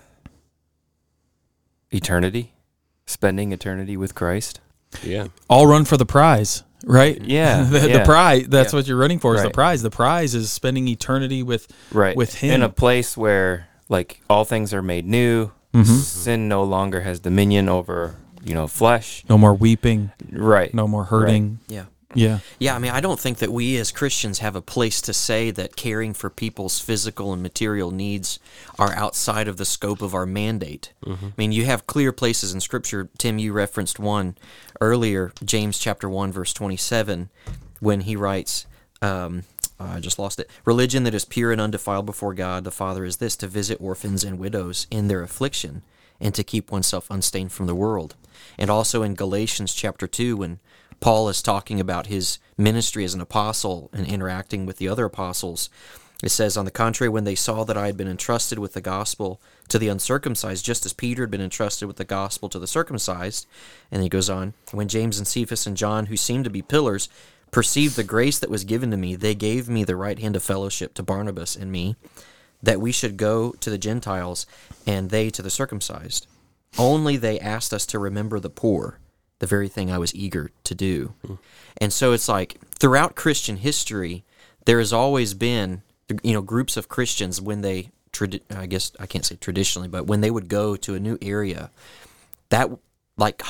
eternity? 1.91 2.53
Spending 3.07 3.53
eternity 3.53 3.97
with 3.97 4.15
Christ? 4.15 4.61
Yeah. 5.03 5.29
All 5.49 5.67
run 5.67 5.85
for 5.85 5.97
the 5.97 6.07
prize, 6.07 6.63
right? 6.85 7.21
Yeah, 7.21 7.63
the, 7.71 7.79
the 7.81 8.03
prize. 8.05 8.47
That's 8.49 8.73
Yeah. 8.73 8.79
what 8.79 8.87
you're 8.87 8.97
running 8.99 9.19
for 9.19 9.35
is 9.35 9.43
the 9.43 9.51
prize. 9.51 9.83
The 9.83 9.91
prize 9.91 10.35
is 10.35 10.51
spending 10.53 10.89
eternity 10.89 11.43
with 11.43 11.69
Right. 11.93 12.17
with 12.17 12.35
Him. 12.35 12.55
In 12.55 12.63
a 12.63 12.69
place 12.69 13.17
where 13.17 13.69
like 13.89 14.21
all 14.31 14.45
things 14.45 14.73
are 14.75 14.83
made 14.83 15.07
new, 15.07 15.51
Mm-hmm. 15.73 15.85
sin 15.99 16.49
no 16.49 16.65
longer 16.65 17.03
has 17.03 17.21
dominion 17.21 17.69
over, 17.69 18.17
you 18.45 18.55
know, 18.55 18.67
flesh. 18.67 19.25
no 19.29 19.37
more 19.39 19.55
weeping, 19.55 20.11
Right. 20.31 20.73
no 20.75 20.87
more 20.89 21.05
hurting. 21.05 21.59
Yeah. 21.69 21.85
Yeah. 22.13 22.41
Yeah, 22.59 22.75
I 22.75 22.81
mean, 22.81 22.91
I 22.91 23.01
don't 23.01 23.21
think 23.21 23.39
that 23.39 23.53
we 23.53 23.77
as 23.77 23.93
Christians 23.93 24.41
have 24.41 24.57
a 24.57 24.61
place 24.61 25.01
to 25.03 25.13
say 25.13 25.53
that 25.53 25.77
caring 25.77 26.13
for 26.13 26.29
people's 26.29 26.81
physical 26.81 27.33
and 27.33 27.41
material 27.41 27.93
needs 27.93 28.41
are 28.81 28.93
outside 28.97 29.47
of 29.47 29.59
the 29.59 29.65
scope 29.65 30.03
of 30.03 30.13
our 30.13 30.27
mandate. 30.27 30.93
I 31.07 31.17
mean, 31.37 31.53
you 31.53 31.67
have 31.67 31.87
clear 31.87 32.11
places 32.11 32.53
in 32.53 32.59
Scripture. 32.61 33.09
Tim, 33.19 33.39
you 33.39 33.53
referenced 33.53 34.01
one 34.01 34.37
earlier, 34.81 35.33
James 35.45 35.79
chapter 35.79 36.09
1, 36.09 36.33
verse 36.33 36.53
27, 36.53 37.31
when 37.79 38.01
he 38.01 38.17
writes, 38.17 38.67
um, 39.01 39.45
I 39.79 40.01
just 40.01 40.19
lost 40.19 40.41
it. 40.41 40.51
Religion 40.65 41.05
that 41.05 41.15
is 41.15 41.25
pure 41.25 41.53
and 41.53 41.61
undefiled 41.61 42.07
before 42.07 42.35
God 42.35 42.65
the 42.65 42.73
Father 42.73 43.05
is 43.05 43.19
this 43.19 43.37
to 43.37 43.47
visit 43.47 43.79
orphans 43.81 44.25
and 44.25 44.37
widows 44.39 44.89
in 44.91 45.07
their 45.07 45.23
affliction 45.23 45.83
and 46.21 46.35
to 46.35 46.45
keep 46.45 46.71
oneself 46.71 47.11
unstained 47.11 47.53
from 47.53 47.67
the 47.67 47.75
world. 47.75 48.15
And 48.59 48.71
also 48.71 49.03
in 49.03 49.15
Galatians 49.15 49.75
chapter 49.75 50.07
2, 50.07 50.37
when 50.37 50.61
Paul 51.01 51.31
is 51.31 51.41
talking 51.41 51.81
about 51.81 52.09
his 52.09 52.39
ministry 52.59 53.05
as 53.05 53.15
an 53.15 53.23
apostle 53.23 53.91
and 53.93 54.07
interacting 54.07 54.67
with 54.67 54.77
the 54.77 54.89
other 54.89 55.07
apostles. 55.07 55.71
It 56.23 56.29
says, 56.29 56.59
On 56.59 56.67
the 56.67 56.71
contrary, 56.71 57.09
when 57.09 57.25
they 57.25 57.35
saw 57.35 57.65
that 57.65 57.79
I 57.79 57.87
had 57.87 57.97
been 57.97 58.07
entrusted 58.07 58.59
with 58.59 58.75
the 58.75 58.83
gospel 58.83 59.41
to 59.69 59.79
the 59.79 59.89
uncircumcised, 59.89 60.63
just 60.63 60.85
as 60.85 60.93
Peter 60.93 61.23
had 61.23 61.31
been 61.31 61.41
entrusted 61.41 61.89
with 61.89 61.97
the 61.97 62.05
gospel 62.05 62.51
to 62.51 62.59
the 62.59 62.67
circumcised, 62.67 63.47
and 63.91 64.03
he 64.03 64.11
goes 64.11 64.29
on, 64.29 64.53
when 64.73 64.89
James 64.89 65.17
and 65.17 65.27
Cephas 65.27 65.67
and 65.67 65.77
John, 65.77 66.07
who 66.07 66.17
seemed 66.19 66.45
to 66.45 66.51
be 66.51 66.61
pillars, 66.61 67.09
perceived 67.51 67.97
the 67.97 68.05
grace 68.05 68.39
that 68.39 68.51
was 68.51 68.65
given 68.65 68.91
to 68.91 68.99
me, 68.99 69.17
they 69.17 69.35
gave 69.35 69.71
me 69.71 69.83
the 69.83 69.97
right 69.97 70.19
hand 70.19 70.37
of 70.37 70.43
fellowship 70.43 70.93
to 70.95 71.03
Barnabas 71.03 71.57
and 71.57 71.73
me, 71.73 71.97
that 72.63 72.81
we 72.81 72.93
should 72.93 73.17
go 73.17 73.53
to 73.61 73.71
the 73.71 73.79
Gentiles 73.79 74.47
and 74.87 75.11
they 75.11 75.31
to 75.31 75.43
the 75.43 75.51
circumcised. 75.51 76.27
Only 76.79 77.17
they 77.17 77.41
asked 77.41 77.73
us 77.73 77.87
to 77.87 77.99
remember 77.99 78.39
the 78.39 78.51
poor 78.51 78.99
the 79.41 79.47
very 79.47 79.69
thing 79.69 79.91
I 79.91 79.99
was 79.99 80.15
eager 80.15 80.51
to 80.65 80.75
do. 80.75 81.15
And 81.81 81.93
so 81.93 82.13
it's 82.13 82.29
like 82.29 82.61
throughout 82.79 83.17
Christian 83.17 83.57
history, 83.57 84.23
there 84.67 84.79
has 84.79 84.93
always 84.93 85.33
been, 85.35 85.83
you 86.23 86.35
know, 86.35 86.43
groups 86.43 86.77
of 86.77 86.89
Christians 86.89 87.41
when 87.41 87.63
they, 87.63 87.89
I 88.55 88.67
guess 88.67 88.93
I 89.01 89.07
can't 89.07 89.25
say 89.25 89.37
traditionally, 89.37 89.89
but 89.89 90.07
when 90.07 90.21
they 90.21 90.31
would 90.31 90.49
go 90.49 90.77
to 90.77 90.95
a 90.95 91.01
new 91.01 91.17
area, 91.23 91.71
that 92.51 92.71
like 93.17 93.43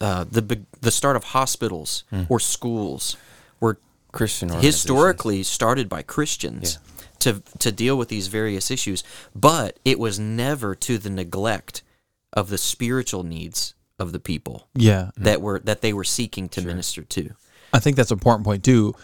uh, 0.00 0.24
the 0.24 0.60
the 0.80 0.90
start 0.90 1.14
of 1.16 1.24
hospitals 1.24 2.02
or 2.28 2.40
schools 2.40 3.16
were 3.60 3.78
Christian 4.10 4.48
historically 4.48 5.42
started 5.44 5.88
by 5.88 6.02
Christians 6.02 6.78
to 7.20 7.42
to 7.58 7.72
deal 7.72 7.96
with 7.96 8.08
these 8.08 8.28
various 8.28 8.70
issues, 8.70 9.02
but 9.34 9.78
it 9.84 9.98
was 9.98 10.18
never 10.18 10.74
to 10.74 10.98
the 10.98 11.10
neglect 11.10 11.82
of 12.32 12.48
the 12.50 12.58
spiritual 12.58 13.22
needs 13.22 13.74
of 13.98 14.12
the 14.12 14.20
people 14.20 14.68
Yeah. 14.74 15.10
that 15.16 15.40
were 15.42 15.58
that 15.60 15.80
they 15.80 15.92
were 15.92 16.04
seeking 16.04 16.48
to 16.50 16.62
minister 16.62 17.02
to. 17.02 17.30
I 17.72 17.80
think 17.80 17.96
that's 17.96 18.10
an 18.10 18.16
important 18.16 18.44
point 18.44 18.64
too. 18.64 18.94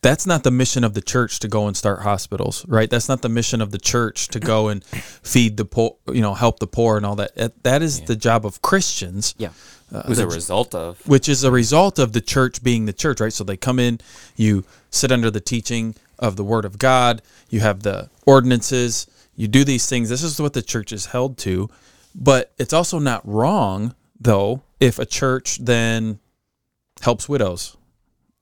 That's 0.00 0.26
not 0.26 0.44
the 0.44 0.52
mission 0.52 0.84
of 0.84 0.94
the 0.94 1.00
church 1.00 1.40
to 1.40 1.48
go 1.48 1.66
and 1.66 1.76
start 1.76 2.02
hospitals, 2.02 2.64
right? 2.68 2.88
That's 2.88 3.08
not 3.08 3.20
the 3.20 3.28
mission 3.28 3.60
of 3.60 3.72
the 3.72 3.78
church 3.78 4.28
to 4.28 4.38
go 4.38 4.68
and 4.68 4.84
feed 4.84 5.56
the 5.56 5.64
poor, 5.64 5.96
you 6.12 6.20
know, 6.22 6.34
help 6.34 6.60
the 6.60 6.68
poor 6.68 6.96
and 6.96 7.04
all 7.04 7.16
that. 7.16 7.34
That- 7.34 7.62
That 7.64 7.82
is 7.82 8.02
the 8.02 8.14
job 8.14 8.46
of 8.46 8.62
Christians, 8.62 9.34
Yeah. 9.38 9.48
Uh, 9.92 10.00
it 10.00 10.08
was 10.08 10.18
a 10.20 10.26
result 10.28 10.72
of. 10.74 11.00
which 11.08 11.28
is 11.28 11.42
a 11.42 11.50
result 11.50 11.98
of 11.98 12.12
the 12.12 12.20
church 12.20 12.62
being 12.62 12.86
the 12.86 12.92
church, 12.92 13.20
right? 13.20 13.32
So 13.32 13.42
they 13.42 13.56
come 13.56 13.80
in, 13.80 13.98
you 14.36 14.64
sit 14.90 15.10
under 15.10 15.30
the 15.32 15.40
teaching 15.40 15.96
of 16.18 16.36
the 16.36 16.44
Word 16.44 16.64
of 16.64 16.78
God, 16.78 17.22
you 17.48 17.60
have 17.60 17.82
the 17.82 18.10
ordinances, 18.26 19.06
you 19.34 19.48
do 19.48 19.64
these 19.64 19.88
things. 19.88 20.08
This 20.08 20.22
is 20.22 20.40
what 20.40 20.52
the 20.52 20.62
church 20.62 20.92
is 20.92 21.06
held 21.06 21.38
to. 21.38 21.70
But 22.14 22.52
it's 22.58 22.72
also 22.72 22.98
not 22.98 23.26
wrong, 23.26 23.94
though, 24.18 24.62
if 24.80 24.98
a 24.98 25.06
church 25.06 25.58
then 25.58 26.18
helps 27.00 27.28
widows, 27.28 27.76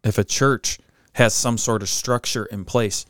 if 0.02 0.16
a 0.16 0.24
church 0.24 0.78
has 1.16 1.34
some 1.34 1.58
sort 1.58 1.82
of 1.82 1.88
structure 1.88 2.44
in 2.46 2.64
place 2.64 3.06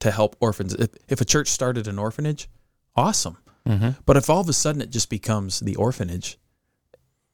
to 0.00 0.10
help 0.10 0.36
orphans. 0.40 0.74
If, 0.74 0.90
if 1.08 1.20
a 1.20 1.24
church 1.24 1.48
started 1.48 1.86
an 1.86 1.98
orphanage, 1.98 2.48
awesome. 2.96 3.38
Mm-hmm. 3.66 3.90
But 4.04 4.16
if 4.16 4.28
all 4.28 4.40
of 4.40 4.48
a 4.48 4.52
sudden 4.52 4.82
it 4.82 4.90
just 4.90 5.08
becomes 5.08 5.60
the 5.60 5.76
orphanage 5.76 6.36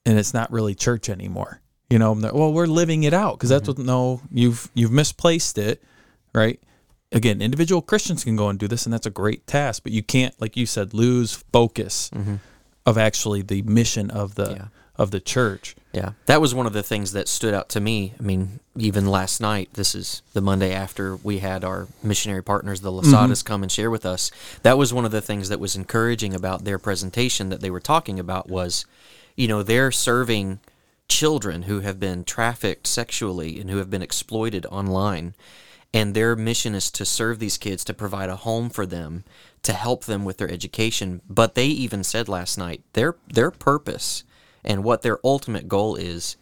and 0.06 0.18
it's 0.18 0.34
not 0.34 0.52
really 0.52 0.74
church 0.74 1.08
anymore, 1.08 1.60
you 1.88 1.98
know, 1.98 2.12
well, 2.12 2.52
we're 2.52 2.66
living 2.66 3.02
it 3.02 3.14
out 3.14 3.38
because 3.38 3.48
that's 3.48 3.68
mm-hmm. 3.68 3.80
what, 3.80 3.86
no, 3.86 4.20
you've, 4.30 4.70
you've 4.74 4.92
misplaced 4.92 5.58
it, 5.58 5.82
right? 6.34 6.60
Again, 7.12 7.42
individual 7.42 7.82
Christians 7.82 8.22
can 8.22 8.36
go 8.36 8.48
and 8.48 8.58
do 8.58 8.68
this, 8.68 8.86
and 8.86 8.92
that's 8.92 9.06
a 9.06 9.10
great 9.10 9.46
task, 9.46 9.82
but 9.82 9.92
you 9.92 10.02
can't, 10.02 10.38
like 10.40 10.56
you 10.56 10.64
said, 10.64 10.94
lose 10.94 11.42
focus 11.52 12.08
mm-hmm. 12.14 12.36
of 12.86 12.96
actually 12.96 13.42
the 13.42 13.62
mission 13.62 14.10
of 14.10 14.36
the 14.36 14.50
Yeah. 14.52 14.64
of 14.96 15.10
the 15.10 15.20
church. 15.20 15.74
Yeah, 15.92 16.12
that 16.26 16.40
was 16.40 16.54
one 16.54 16.66
of 16.66 16.72
the 16.72 16.84
things 16.84 17.10
that 17.12 17.26
stood 17.26 17.52
out 17.52 17.68
to 17.70 17.80
me. 17.80 18.12
I 18.20 18.22
mean, 18.22 18.60
even 18.76 19.06
last 19.06 19.40
night, 19.40 19.70
this 19.72 19.92
is 19.96 20.22
the 20.34 20.40
Monday 20.40 20.72
after 20.72 21.16
we 21.16 21.40
had 21.40 21.64
our 21.64 21.88
missionary 22.00 22.44
partners, 22.44 22.80
the 22.80 22.92
mm-hmm. 22.92 23.12
Lasadas, 23.12 23.44
come 23.44 23.64
and 23.64 23.72
share 23.72 23.90
with 23.90 24.06
us. 24.06 24.30
That 24.62 24.78
was 24.78 24.94
one 24.94 25.04
of 25.04 25.10
the 25.10 25.20
things 25.20 25.48
that 25.48 25.58
was 25.58 25.74
encouraging 25.74 26.32
about 26.32 26.64
their 26.64 26.78
presentation 26.78 27.48
that 27.48 27.60
they 27.60 27.70
were 27.70 27.80
talking 27.80 28.20
about 28.20 28.48
was, 28.48 28.84
you 29.34 29.48
know, 29.48 29.64
they're 29.64 29.90
serving 29.90 30.60
children 31.08 31.62
who 31.62 31.80
have 31.80 31.98
been 31.98 32.22
trafficked 32.22 32.86
sexually 32.86 33.60
and 33.60 33.68
who 33.68 33.78
have 33.78 33.90
been 33.90 34.02
exploited 34.02 34.64
online. 34.66 35.34
And 35.92 36.14
their 36.14 36.36
mission 36.36 36.74
is 36.74 36.90
to 36.92 37.04
serve 37.04 37.40
these 37.40 37.58
kids, 37.58 37.84
to 37.84 37.94
provide 37.94 38.28
a 38.28 38.36
home 38.36 38.70
for 38.70 38.86
them, 38.86 39.24
to 39.62 39.72
help 39.72 40.04
them 40.04 40.24
with 40.24 40.36
their 40.38 40.50
education. 40.50 41.20
But 41.28 41.54
they 41.54 41.66
even 41.66 42.04
said 42.04 42.28
last 42.28 42.56
night 42.56 42.82
their 42.92 43.16
their 43.26 43.50
purpose 43.50 44.24
and 44.64 44.84
what 44.84 45.02
their 45.02 45.18
ultimate 45.24 45.68
goal 45.68 45.96
is 45.96 46.36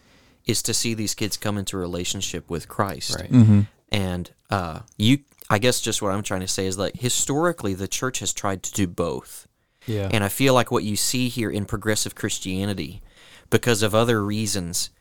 is 0.45 0.61
to 0.63 0.73
see 0.73 0.93
these 0.93 1.15
kids 1.15 1.37
come 1.37 1.57
into 1.57 1.77
relationship 1.77 2.49
with 2.49 2.67
Christ. 2.67 3.15
Right. 3.15 3.65
And 3.91 4.31
uh, 4.49 4.81
you, 4.97 5.19
I 5.49 5.59
guess, 5.59 5.81
just 5.81 6.01
what 6.01 6.11
I'm 6.11 6.23
trying 6.23 6.41
to 6.41 6.47
say 6.47 6.65
is 6.65 6.77
like 6.77 6.95
historically, 6.95 7.73
the 7.73 7.87
church 7.87 8.19
has 8.19 8.33
tried 8.33 8.63
to 8.63 8.71
do 8.71 8.87
both. 8.87 9.47
Yeah. 9.85 10.09
And 10.11 10.23
I 10.23 10.29
feel 10.29 10.53
like 10.53 10.71
what 10.71 10.83
you 10.83 10.95
see 10.95 11.29
here 11.29 11.49
in 11.49 11.65
progressive 11.65 12.13
Christianity, 12.13 13.01
because 13.49 13.81
of 13.81 13.95
other 13.95 14.23
reasons, 14.23 14.91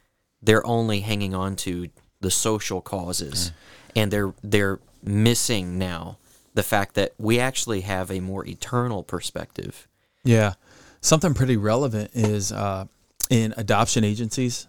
they're 0.40 0.66
only 0.66 1.00
hanging 1.00 1.34
on 1.34 1.56
to 1.56 1.88
the 2.20 2.30
social 2.30 2.80
causes, 2.80 3.52
and 3.94 4.10
they're 4.10 4.34
they're 4.42 4.80
missing 5.02 5.78
now 5.78 6.18
the 6.54 6.62
fact 6.62 6.94
that 6.94 7.12
we 7.18 7.38
actually 7.38 7.82
have 7.82 8.10
a 8.10 8.20
more 8.20 8.44
eternal 8.46 9.02
perspective. 9.02 9.86
Yeah. 10.24 10.54
Something 11.00 11.34
pretty 11.34 11.56
relevant 11.56 12.10
is 12.14 12.50
uh, 12.50 12.86
in 13.30 13.54
adoption 13.56 14.02
agencies 14.04 14.66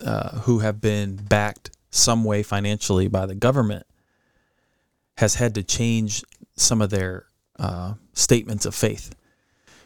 uh, 0.00 0.40
who 0.40 0.60
have 0.60 0.80
been 0.80 1.16
backed 1.16 1.70
some 1.90 2.24
way 2.24 2.42
financially 2.42 3.08
by 3.08 3.26
the 3.26 3.34
government 3.34 3.86
has 5.18 5.34
had 5.34 5.54
to 5.56 5.62
change 5.62 6.22
some 6.56 6.80
of 6.80 6.90
their 6.90 7.26
uh, 7.58 7.94
statements 8.12 8.64
of 8.64 8.74
faith. 8.74 9.14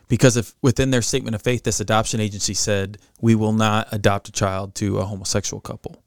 Because 0.09 0.37
if 0.37 0.55
within 0.61 0.91
their 0.91 1.01
statement 1.01 1.35
of 1.35 1.43
faith, 1.43 1.63
this 1.63 1.81
adoption 1.81 2.21
agency 2.21 2.53
said, 2.53 2.99
we 3.21 3.35
will 3.35 3.53
not 3.55 3.89
adopt 3.93 4.29
a 4.29 4.33
child 4.33 4.75
to 4.77 4.99
a 4.99 5.07
homosexual 5.07 5.61
couple, 5.61 6.02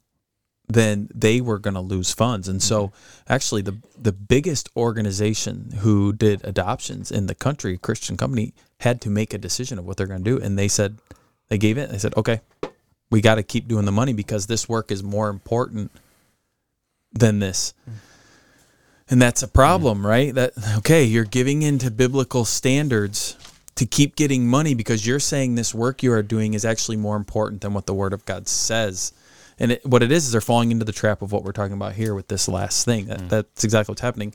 then 0.67 1.09
they 1.13 1.41
were 1.41 1.59
going 1.59 1.73
to 1.75 1.81
lose 1.81 2.11
funds. 2.13 2.47
And 2.47 2.61
so, 2.61 2.91
actually, 3.27 3.61
the 3.61 3.77
the 3.97 4.11
biggest 4.11 4.69
organization 4.75 5.71
who 5.79 6.13
did 6.13 6.43
adoptions 6.43 7.11
in 7.11 7.27
the 7.27 7.35
country, 7.35 7.77
Christian 7.77 8.17
company, 8.17 8.53
had 8.79 9.01
to 9.01 9.09
make 9.09 9.33
a 9.33 9.37
decision 9.37 9.79
of 9.79 9.85
what 9.85 9.97
they're 9.97 10.07
going 10.07 10.23
to 10.23 10.37
do. 10.37 10.43
And 10.43 10.57
they 10.57 10.67
said, 10.67 10.97
they 11.49 11.57
gave 11.57 11.77
it. 11.77 11.89
They 11.89 11.97
said, 11.97 12.15
okay, 12.17 12.41
we 13.09 13.21
got 13.21 13.35
to 13.35 13.43
keep 13.43 13.67
doing 13.67 13.85
the 13.85 13.91
money 13.91 14.13
because 14.13 14.47
this 14.47 14.67
work 14.67 14.91
is 14.91 15.03
more 15.03 15.29
important 15.29 15.91
than 17.13 17.39
this. 17.39 17.73
And 19.07 19.21
that's 19.21 19.43
a 19.43 19.47
problem, 19.47 20.01
mm. 20.01 20.05
right? 20.05 20.33
That 20.33 20.53
okay, 20.77 21.03
you're 21.03 21.25
giving 21.25 21.61
into 21.61 21.91
biblical 21.91 22.43
standards 22.43 23.37
to 23.75 23.85
keep 23.85 24.15
getting 24.15 24.47
money 24.47 24.73
because 24.73 25.05
you're 25.05 25.19
saying 25.19 25.55
this 25.55 25.75
work 25.75 26.01
you 26.01 26.11
are 26.11 26.23
doing 26.23 26.53
is 26.53 26.65
actually 26.65 26.97
more 26.97 27.17
important 27.17 27.61
than 27.61 27.73
what 27.73 27.85
the 27.85 27.93
word 27.93 28.13
of 28.13 28.25
God 28.25 28.47
says. 28.47 29.13
And 29.59 29.71
it, 29.71 29.85
what 29.85 30.03
it 30.03 30.11
is 30.11 30.25
is 30.25 30.31
they're 30.31 30.41
falling 30.41 30.71
into 30.71 30.85
the 30.85 30.91
trap 30.91 31.21
of 31.21 31.31
what 31.31 31.43
we're 31.43 31.53
talking 31.53 31.73
about 31.73 31.93
here 31.93 32.13
with 32.13 32.27
this 32.27 32.47
last 32.47 32.85
thing. 32.85 33.05
That, 33.05 33.29
That's 33.29 33.63
exactly 33.63 33.93
what's 33.93 34.01
happening. 34.01 34.33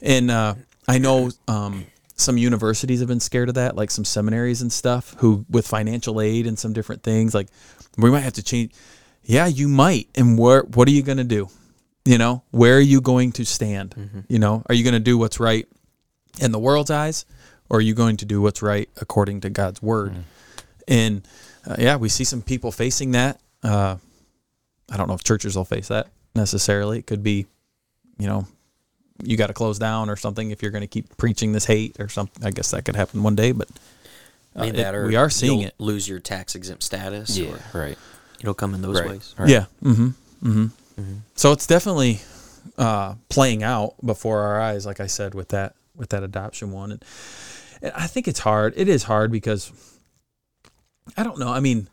And 0.00 0.30
uh, 0.30 0.54
I 0.88 0.98
know 0.98 1.30
um, 1.46 1.86
some 2.16 2.36
universities 2.36 3.00
have 3.00 3.08
been 3.08 3.20
scared 3.20 3.48
of 3.48 3.54
that, 3.56 3.76
like 3.76 3.90
some 3.90 4.04
seminaries 4.04 4.62
and 4.62 4.72
stuff, 4.72 5.14
who 5.18 5.44
with 5.48 5.66
financial 5.66 6.20
aid 6.20 6.46
and 6.46 6.58
some 6.58 6.72
different 6.72 7.02
things, 7.02 7.34
like 7.34 7.48
we 7.96 8.10
might 8.10 8.20
have 8.20 8.34
to 8.34 8.42
change. 8.42 8.72
Yeah, 9.22 9.46
you 9.46 9.68
might. 9.68 10.08
And 10.14 10.38
where? 10.38 10.62
What 10.62 10.88
are 10.88 10.92
you 10.92 11.02
going 11.02 11.18
to 11.18 11.24
do? 11.24 11.48
You 12.04 12.18
know, 12.18 12.42
where 12.50 12.76
are 12.76 12.80
you 12.80 13.00
going 13.00 13.32
to 13.32 13.44
stand? 13.44 13.94
You 14.28 14.38
know, 14.38 14.62
are 14.68 14.74
you 14.74 14.82
going 14.82 14.94
to 14.94 15.00
do 15.00 15.18
what's 15.18 15.38
right 15.38 15.68
in 16.40 16.50
the 16.50 16.58
world's 16.58 16.90
eyes, 16.90 17.26
or 17.68 17.78
are 17.78 17.82
you 17.82 17.94
going 17.94 18.16
to 18.18 18.24
do 18.24 18.40
what's 18.40 18.62
right 18.62 18.88
according 19.00 19.42
to 19.42 19.50
God's 19.50 19.82
word? 19.82 20.14
And 20.88 21.28
uh, 21.66 21.76
yeah, 21.78 21.96
we 21.96 22.08
see 22.08 22.24
some 22.24 22.42
people 22.42 22.72
facing 22.72 23.12
that. 23.12 23.40
Uh, 23.62 23.96
I 24.90 24.96
don't 24.96 25.08
know 25.08 25.14
if 25.14 25.24
churches 25.24 25.56
will 25.56 25.64
face 25.64 25.88
that 25.88 26.08
necessarily. 26.34 26.98
It 26.98 27.06
could 27.06 27.22
be, 27.22 27.46
you 28.18 28.26
know, 28.26 28.46
you 29.22 29.36
got 29.36 29.46
to 29.48 29.52
close 29.52 29.78
down 29.78 30.08
or 30.10 30.16
something 30.16 30.50
if 30.50 30.62
you're 30.62 30.70
going 30.70 30.80
to 30.82 30.86
keep 30.88 31.16
preaching 31.16 31.52
this 31.52 31.64
hate 31.66 31.96
or 32.00 32.08
something. 32.08 32.44
I 32.44 32.50
guess 32.50 32.70
that 32.72 32.84
could 32.84 32.96
happen 32.96 33.22
one 33.22 33.36
day, 33.36 33.52
but 33.52 33.68
I 34.56 34.62
mean, 34.66 34.76
Uh, 34.76 34.88
it- 34.88 34.94
or 34.94 35.06
we 35.06 35.16
are 35.16 35.30
seeing 35.30 35.58
you'll 35.60 35.68
it. 35.68 35.74
Lose 35.78 36.08
your 36.08 36.18
tax 36.18 36.54
exempt 36.54 36.82
status, 36.82 37.36
Yeah. 37.38 37.50
or 37.74 37.80
Right. 37.80 37.98
it'll 38.40 38.54
come 38.54 38.74
in 38.74 38.82
those 38.82 38.98
Right. 39.00 39.10
ways. 39.10 39.34
Right. 39.38 39.48
Yeah. 39.50 39.66
Mm-hmm. 39.82 40.08
Mm-hmm. 40.48 41.14
So 41.36 41.52
it's 41.52 41.66
definitely 41.66 42.20
uh, 42.76 43.14
playing 43.28 43.62
out 43.62 43.94
before 44.04 44.40
our 44.40 44.60
eyes, 44.60 44.84
like 44.86 45.00
I 45.00 45.06
said, 45.06 45.34
with 45.34 45.48
that 45.48 45.74
with 45.96 46.10
that 46.10 46.22
adoption 46.22 46.72
one, 46.72 46.92
and, 46.92 47.04
and 47.82 47.92
I 47.94 48.06
think 48.06 48.26
it's 48.28 48.40
hard. 48.40 48.72
It 48.76 48.88
is 48.88 49.02
hard 49.04 49.30
because 49.30 49.70
I 51.16 51.22
don't 51.22 51.38
know. 51.38 51.48
I 51.52 51.60
mean, 51.60 51.88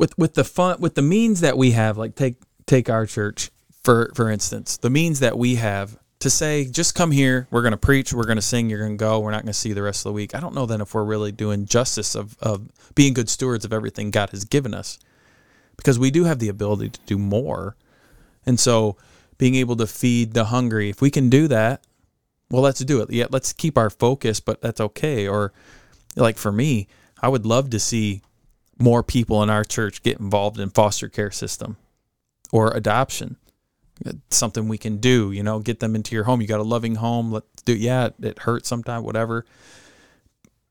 with 0.00 0.16
with 0.16 0.32
the 0.32 0.44
fun 0.44 0.80
with 0.80 0.94
the 0.94 1.02
means 1.02 1.42
that 1.42 1.58
we 1.58 1.72
have, 1.72 1.98
like 1.98 2.14
take 2.14 2.36
take 2.66 2.88
our 2.88 3.04
church 3.04 3.50
for 3.82 4.10
for 4.14 4.30
instance, 4.30 4.78
the 4.78 4.88
means 4.88 5.20
that 5.20 5.36
we 5.36 5.56
have 5.56 5.98
to 6.20 6.30
say, 6.30 6.64
just 6.64 6.94
come 6.94 7.10
here, 7.10 7.46
we're 7.50 7.62
going 7.62 7.72
to 7.72 7.78
preach, 7.78 8.12
we're 8.12 8.24
going 8.24 8.36
to 8.36 8.42
sing, 8.42 8.68
you're 8.68 8.78
going 8.78 8.96
to 8.96 9.02
go, 9.02 9.20
we're 9.20 9.30
not 9.30 9.42
going 9.42 9.52
to 9.52 9.58
see 9.58 9.70
you 9.70 9.74
the 9.74 9.82
rest 9.82 10.00
of 10.00 10.10
the 10.10 10.14
week. 10.14 10.34
I 10.34 10.40
don't 10.40 10.54
know 10.54 10.66
then 10.66 10.80
if 10.80 10.94
we're 10.94 11.04
really 11.04 11.32
doing 11.32 11.66
justice 11.66 12.14
of 12.14 12.36
of 12.38 12.66
being 12.94 13.12
good 13.12 13.28
stewards 13.28 13.66
of 13.66 13.74
everything 13.74 14.10
God 14.10 14.30
has 14.30 14.44
given 14.44 14.72
us 14.72 14.98
because 15.76 15.98
we 15.98 16.10
do 16.10 16.24
have 16.24 16.38
the 16.38 16.48
ability 16.48 16.88
to 16.90 17.00
do 17.04 17.18
more. 17.18 17.76
And 18.46 18.58
so 18.58 18.96
being 19.36 19.54
able 19.54 19.76
to 19.76 19.86
feed 19.86 20.32
the 20.32 20.46
hungry, 20.46 20.88
if 20.88 21.02
we 21.02 21.10
can 21.10 21.28
do 21.28 21.46
that, 21.48 21.84
well, 22.50 22.62
let's 22.62 22.80
do 22.80 23.02
it. 23.02 23.10
Yeah, 23.10 23.26
let's 23.30 23.52
keep 23.52 23.76
our 23.76 23.90
focus, 23.90 24.40
but 24.40 24.62
that's 24.62 24.80
okay. 24.80 25.28
Or 25.28 25.52
like 26.16 26.38
for 26.38 26.50
me, 26.50 26.88
I 27.20 27.28
would 27.28 27.44
love 27.44 27.68
to 27.70 27.78
see 27.78 28.22
more 28.80 29.02
people 29.02 29.42
in 29.42 29.50
our 29.50 29.64
church 29.64 30.02
get 30.02 30.18
involved 30.18 30.58
in 30.58 30.70
foster 30.70 31.08
care 31.08 31.30
system 31.30 31.76
or 32.52 32.72
adoption. 32.72 33.36
It's 34.04 34.36
something 34.36 34.66
we 34.68 34.78
can 34.78 34.96
do, 34.96 35.30
you 35.30 35.42
know, 35.42 35.58
get 35.58 35.80
them 35.80 35.94
into 35.94 36.14
your 36.14 36.24
home. 36.24 36.40
You 36.40 36.46
got 36.46 36.60
a 36.60 36.64
loving 36.64 36.94
home. 36.94 37.30
Let's 37.30 37.62
do 37.62 37.74
yeah, 37.74 38.08
it 38.20 38.40
hurts 38.40 38.68
sometimes, 38.68 39.04
whatever. 39.04 39.44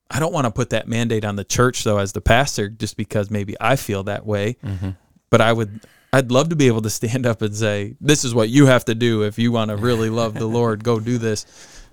I 0.09 0.19
don't 0.19 0.33
want 0.33 0.45
to 0.45 0.51
put 0.51 0.71
that 0.71 0.87
mandate 0.87 1.23
on 1.23 1.35
the 1.35 1.43
church 1.43 1.83
though 1.83 1.99
as 1.99 2.13
the 2.13 2.21
pastor 2.21 2.67
just 2.67 2.97
because 2.97 3.29
maybe 3.29 3.55
I 3.61 3.75
feel 3.75 4.03
that 4.03 4.25
way. 4.25 4.57
Mm-hmm. 4.63 4.89
but 5.29 5.41
I 5.41 5.53
would 5.53 5.81
I'd 6.11 6.31
love 6.31 6.49
to 6.49 6.55
be 6.55 6.65
able 6.67 6.81
to 6.81 6.89
stand 6.89 7.27
up 7.27 7.41
and 7.43 7.55
say, 7.55 7.95
"This 8.01 8.23
is 8.23 8.33
what 8.33 8.49
you 8.49 8.65
have 8.65 8.85
to 8.85 8.95
do 8.95 9.23
if 9.23 9.37
you 9.37 9.51
want 9.51 9.69
to 9.69 9.77
really 9.77 10.09
love 10.09 10.33
the 10.33 10.47
Lord. 10.47 10.83
Go 10.83 10.99
do 10.99 11.19
this." 11.19 11.45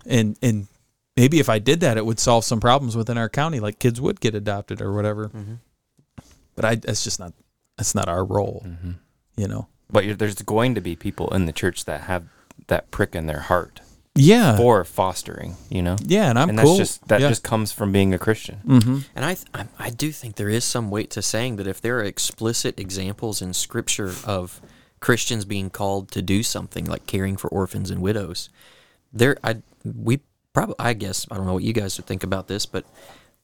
And 0.06 0.38
and 0.40 0.68
maybe 1.16 1.38
if 1.38 1.48
I 1.48 1.58
did 1.58 1.80
that, 1.80 1.96
it 1.96 2.06
would 2.06 2.18
solve 2.18 2.44
some 2.44 2.60
problems 2.60 2.96
within 2.96 3.18
our 3.18 3.28
county, 3.28 3.60
like 3.60 3.78
kids 3.78 4.00
would 4.00 4.20
get 4.20 4.34
adopted 4.34 4.80
or 4.80 4.92
whatever. 4.94 5.28
Mm-hmm. 5.28 5.54
But 6.56 6.64
I 6.64 6.74
that's 6.76 7.04
just 7.04 7.20
not 7.20 7.32
that's 7.76 7.94
not 7.94 8.08
our 8.08 8.24
role, 8.24 8.66
you 9.36 9.46
know. 9.46 9.68
But 9.90 10.04
you're, 10.04 10.16
there's 10.16 10.34
going 10.42 10.74
to 10.74 10.80
be 10.80 10.96
people 10.96 11.28
in 11.32 11.46
the 11.46 11.52
church 11.52 11.84
that 11.84 12.02
have 12.02 12.24
that 12.66 12.90
prick 12.90 13.14
in 13.14 13.26
their 13.26 13.40
heart 13.40 13.80
Yeah, 14.16 14.56
for 14.56 14.82
fostering, 14.84 15.54
you 15.70 15.82
know? 15.82 15.96
yeah, 16.04 16.28
and 16.30 16.38
I'm 16.38 16.48
and 16.48 16.58
cool. 16.58 16.76
that's 16.78 16.78
just 16.78 17.08
that 17.08 17.20
yeah. 17.20 17.28
just 17.28 17.44
comes 17.44 17.70
from 17.70 17.92
being 17.92 18.12
a 18.14 18.18
Christian. 18.18 18.56
hmm 18.66 18.98
And 19.14 19.24
I, 19.24 19.34
th- 19.34 19.46
I 19.54 19.66
I 19.78 19.90
do 19.90 20.10
think 20.10 20.34
there 20.36 20.48
is 20.48 20.64
some 20.64 20.90
weight 20.90 21.10
to 21.10 21.22
saying 21.22 21.56
that 21.56 21.66
if 21.68 21.80
there 21.80 21.98
are 22.00 22.04
explicit 22.04 22.80
examples 22.80 23.40
in 23.40 23.52
Scripture 23.54 24.12
of 24.24 24.60
Christians 25.00 25.44
being 25.44 25.70
called 25.70 26.10
to 26.12 26.22
do 26.22 26.42
something 26.42 26.86
like 26.86 27.06
caring 27.06 27.36
for 27.36 27.48
orphans 27.48 27.90
and 27.90 28.00
widows, 28.02 28.48
there 29.12 29.36
I 29.44 29.62
we 29.84 30.20
probably 30.52 30.74
I 30.80 30.94
guess 30.94 31.26
I 31.30 31.36
don't 31.36 31.46
know 31.46 31.54
what 31.54 31.62
you 31.62 31.74
guys 31.74 31.96
would 31.98 32.06
think 32.06 32.24
about 32.24 32.48
this, 32.48 32.66
but 32.66 32.84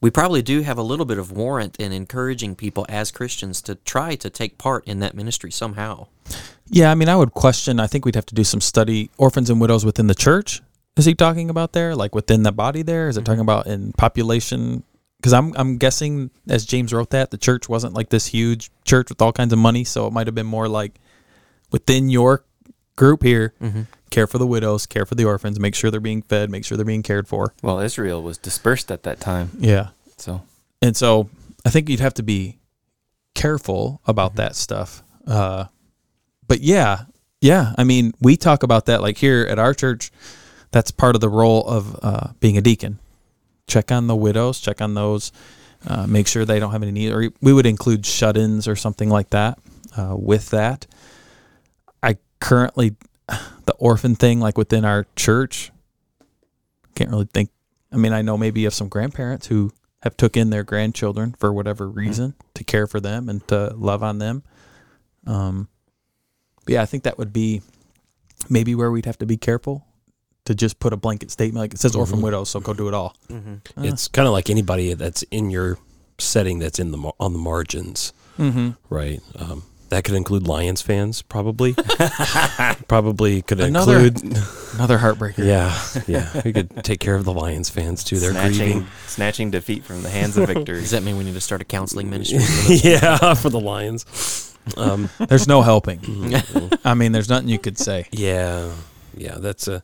we 0.03 0.11
probably 0.11 0.41
do 0.41 0.63
have 0.63 0.77
a 0.77 0.81
little 0.81 1.05
bit 1.05 1.17
of 1.17 1.31
warrant 1.31 1.77
in 1.77 1.93
encouraging 1.93 2.55
people 2.55 2.85
as 2.89 3.09
Christians 3.09 3.61
to 3.61 3.75
try 3.75 4.15
to 4.15 4.29
take 4.29 4.57
part 4.57 4.85
in 4.85 4.99
that 4.99 5.15
ministry 5.15 5.49
somehow. 5.49 6.07
Yeah, 6.67 6.91
I 6.91 6.95
mean, 6.95 7.07
I 7.07 7.15
would 7.15 7.33
question. 7.33 7.79
I 7.79 7.87
think 7.87 8.03
we'd 8.03 8.15
have 8.15 8.25
to 8.25 8.35
do 8.35 8.43
some 8.43 8.59
study. 8.59 9.11
Orphans 9.17 9.49
and 9.49 9.61
widows 9.61 9.85
within 9.85 10.07
the 10.07 10.13
church. 10.13 10.61
Is 10.97 11.05
he 11.05 11.15
talking 11.15 11.49
about 11.49 11.71
there, 11.71 11.95
like 11.95 12.13
within 12.13 12.43
the 12.43 12.51
body? 12.51 12.81
There 12.81 13.07
is 13.07 13.15
it 13.15 13.23
talking 13.23 13.39
about 13.39 13.65
in 13.65 13.93
population? 13.93 14.83
Because 15.19 15.31
I'm 15.31 15.53
I'm 15.55 15.77
guessing 15.77 16.31
as 16.49 16.65
James 16.65 16.91
wrote 16.91 17.11
that 17.11 17.31
the 17.31 17.37
church 17.37 17.69
wasn't 17.69 17.93
like 17.93 18.09
this 18.09 18.25
huge 18.25 18.71
church 18.83 19.07
with 19.07 19.21
all 19.21 19.31
kinds 19.31 19.53
of 19.53 19.59
money, 19.59 19.85
so 19.85 20.05
it 20.05 20.11
might 20.11 20.27
have 20.27 20.35
been 20.35 20.45
more 20.45 20.67
like 20.67 20.99
within 21.71 22.09
your 22.09 22.43
group 22.97 23.23
here, 23.23 23.53
mm-hmm. 23.61 23.83
Care 24.13 24.27
for 24.27 24.37
the 24.37 24.45
widows, 24.47 24.85
care 24.85 25.05
for 25.05 25.15
the 25.15 25.25
orphans, 25.25 25.59
make 25.59 25.73
sure 25.73 25.89
they're 25.89 25.99
being 25.99 26.21
fed, 26.21 26.49
make 26.49 26.63
sure 26.63 26.77
they're 26.77 26.85
being 26.85 27.03
cared 27.03 27.27
for. 27.27 27.53
Well, 27.63 27.79
Israel 27.79 28.21
was 28.21 28.37
dispersed 28.37 28.91
at 28.91 29.03
that 29.03 29.19
time. 29.19 29.49
Yeah, 29.59 29.89
So 30.17 30.43
and 30.81 30.95
so 30.95 31.29
I 31.65 31.69
think 31.69 31.89
you'd 31.89 31.99
have 31.99 32.13
to 32.15 32.23
be 32.23 32.59
careful 33.33 34.01
about 34.05 34.35
that 34.35 34.55
stuff. 34.55 35.01
Uh, 35.25 35.65
but 36.47 36.61
yeah, 36.61 37.05
yeah. 37.41 37.73
I 37.77 37.83
mean, 37.83 38.13
we 38.21 38.37
talk 38.37 38.63
about 38.63 38.85
that 38.85 39.01
like 39.01 39.17
here 39.17 39.47
at 39.49 39.57
our 39.57 39.73
church. 39.73 40.11
That's 40.71 40.91
part 40.91 41.15
of 41.15 41.21
the 41.21 41.29
role 41.29 41.67
of 41.67 41.99
uh, 42.03 42.27
being 42.39 42.57
a 42.57 42.61
deacon. 42.61 42.99
Check 43.67 43.91
on 43.91 44.07
the 44.07 44.15
widows. 44.15 44.59
Check 44.59 44.81
on 44.81 44.93
those. 44.93 45.31
Uh, 45.87 46.05
make 46.07 46.27
sure 46.27 46.45
they 46.45 46.59
don't 46.59 46.71
have 46.71 46.83
any 46.83 46.91
need. 46.91 47.11
Or 47.11 47.29
we 47.41 47.53
would 47.53 47.65
include 47.65 48.05
shut-ins 48.05 48.67
or 48.67 48.75
something 48.75 49.09
like 49.09 49.29
that 49.31 49.59
uh, 49.97 50.15
with 50.17 50.49
that. 50.51 50.85
I 52.01 52.17
currently 52.39 52.95
the 53.65 53.73
orphan 53.75 54.15
thing 54.15 54.39
like 54.39 54.57
within 54.57 54.85
our 54.85 55.05
church. 55.15 55.71
Can't 56.95 57.09
really 57.09 57.27
think. 57.33 57.49
I 57.91 57.97
mean, 57.97 58.13
I 58.13 58.21
know 58.21 58.37
maybe 58.37 58.61
you 58.61 58.65
have 58.67 58.73
some 58.73 58.89
grandparents 58.89 59.47
who 59.47 59.71
have 60.01 60.17
took 60.17 60.35
in 60.35 60.49
their 60.49 60.63
grandchildren 60.63 61.33
for 61.39 61.53
whatever 61.53 61.87
reason 61.87 62.33
to 62.55 62.63
care 62.63 62.87
for 62.87 62.99
them 62.99 63.29
and 63.29 63.47
to 63.47 63.73
love 63.75 64.03
on 64.03 64.17
them. 64.19 64.43
Um, 65.25 65.67
but 66.65 66.73
yeah, 66.73 66.81
I 66.81 66.85
think 66.85 67.03
that 67.03 67.17
would 67.17 67.31
be 67.31 67.61
maybe 68.49 68.75
where 68.75 68.91
we'd 68.91 69.05
have 69.05 69.17
to 69.19 69.25
be 69.25 69.37
careful 69.37 69.85
to 70.45 70.53
just 70.53 70.79
put 70.79 70.91
a 70.91 70.97
blanket 70.97 71.31
statement 71.31 71.61
like 71.61 71.73
it 71.73 71.79
says 71.79 71.95
orphan 71.95 72.21
widows, 72.21 72.49
so 72.49 72.59
go 72.59 72.73
do 72.73 72.89
it 72.89 72.93
all. 72.93 73.15
Mm-hmm. 73.29 73.85
It's 73.85 74.07
kind 74.09 74.27
of 74.27 74.33
like 74.33 74.49
anybody 74.49 74.93
that's 74.93 75.23
in 75.23 75.49
your 75.49 75.77
setting 76.19 76.59
that's 76.59 76.79
in 76.79 76.91
the 76.91 77.11
on 77.19 77.31
the 77.33 77.39
margins, 77.39 78.11
Mm-hmm. 78.37 78.71
right? 78.93 79.21
Um, 79.35 79.63
that 79.93 80.03
could 80.03 80.15
include 80.15 80.47
Lions 80.47 80.81
fans, 80.81 81.21
probably. 81.21 81.73
probably 82.87 83.41
could 83.43 83.59
Another- 83.59 83.99
include. 84.07 84.37
Another 84.73 84.97
heartbreaker. 84.97 85.45
Yeah, 85.45 85.79
yeah. 86.07 86.41
We 86.43 86.51
could 86.51 86.83
take 86.83 86.99
care 86.99 87.13
of 87.15 87.25
the 87.25 87.31
Lions 87.33 87.69
fans 87.69 88.03
too. 88.03 88.17
They're 88.17 88.31
snatching, 88.31 88.57
grieving. 88.57 88.87
snatching 89.07 89.51
defeat 89.51 89.83
from 89.83 90.01
the 90.01 90.09
hands 90.09 90.35
of 90.35 90.47
victory. 90.47 90.79
Does 90.81 90.91
that 90.91 91.03
mean 91.03 91.17
we 91.17 91.23
need 91.23 91.35
to 91.35 91.41
start 91.41 91.61
a 91.61 91.65
counseling 91.65 92.09
ministry? 92.09 92.39
yeah, 92.83 93.33
for 93.35 93.49
the 93.49 93.59
Lions. 93.59 94.57
Um, 94.77 95.09
There's 95.19 95.47
no 95.47 95.61
helping. 95.61 95.99
mhm. 95.99 96.79
I 96.83 96.93
mean, 96.95 97.11
there's 97.11 97.29
nothing 97.29 97.49
you 97.49 97.59
could 97.59 97.77
say. 97.77 98.07
yeah, 98.11 98.71
yeah. 99.15 99.35
That's 99.37 99.67
a. 99.67 99.83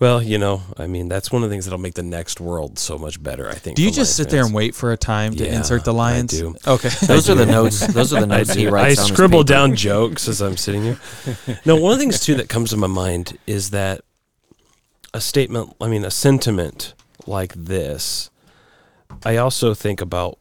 Well, 0.00 0.22
you 0.22 0.38
know, 0.38 0.62
I 0.78 0.86
mean, 0.86 1.08
that's 1.08 1.30
one 1.30 1.42
of 1.44 1.50
the 1.50 1.54
things 1.54 1.66
that'll 1.66 1.78
make 1.78 1.92
the 1.94 2.02
next 2.02 2.40
world 2.40 2.78
so 2.78 2.96
much 2.96 3.22
better. 3.22 3.48
I 3.48 3.54
think. 3.54 3.76
Do 3.76 3.82
you 3.82 3.90
just 3.90 3.98
Lions 3.98 4.14
sit 4.16 4.30
there 4.30 4.44
and 4.46 4.54
wait 4.54 4.74
for 4.74 4.92
a 4.92 4.96
time 4.96 5.34
to 5.36 5.44
Yeah, 5.44 5.56
insert 5.58 5.84
the 5.84 5.92
I 5.92 5.96
lions? 5.96 6.32
do. 6.32 6.54
Okay. 6.66 6.88
Those 7.06 7.28
are 7.28 7.34
the 7.34 7.44
notes. 7.44 7.86
Those 7.86 8.12
are 8.14 8.20
the 8.24 8.26
I, 8.34 8.38
notes 8.38 8.54
he 8.54 8.62
do. 8.62 8.68
I 8.68 8.72
writes. 8.72 8.98
on 8.98 9.04
his 9.08 9.12
scribble 9.14 9.40
paper. 9.40 9.48
down 9.52 9.76
jokes 9.76 10.26
as 10.26 10.40
I'm 10.40 10.56
sitting 10.56 10.82
here. 10.82 10.98
No, 11.66 11.76
one 11.76 11.92
of 11.92 11.98
the 11.98 12.02
things 12.02 12.18
too 12.20 12.34
that 12.36 12.48
comes 12.48 12.70
to 12.70 12.78
my 12.78 12.86
mind 12.86 13.36
is 13.46 13.70
that 13.70 14.00
a 15.12 15.20
statement, 15.20 15.76
I 15.82 15.88
mean, 15.88 16.04
a 16.06 16.10
sentiment 16.10 16.94
like 17.26 17.52
this. 17.54 18.30
I 19.24 19.36
also 19.36 19.74
think 19.74 20.00
about 20.00 20.38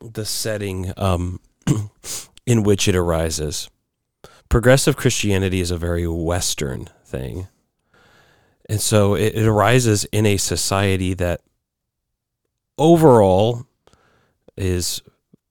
the 0.00 0.24
setting 0.24 0.92
um, 0.96 1.40
in 2.46 2.62
which 2.62 2.88
it 2.88 2.96
arises. 2.96 3.68
Progressive 4.48 4.96
Christianity 4.96 5.60
is 5.60 5.70
a 5.70 5.76
very 5.76 6.06
Western 6.08 6.88
thing. 7.04 7.48
And 8.68 8.80
so 8.80 9.14
it, 9.14 9.34
it 9.34 9.46
arises 9.46 10.04
in 10.06 10.26
a 10.26 10.36
society 10.36 11.14
that 11.14 11.40
overall 12.78 13.66
is 14.56 15.02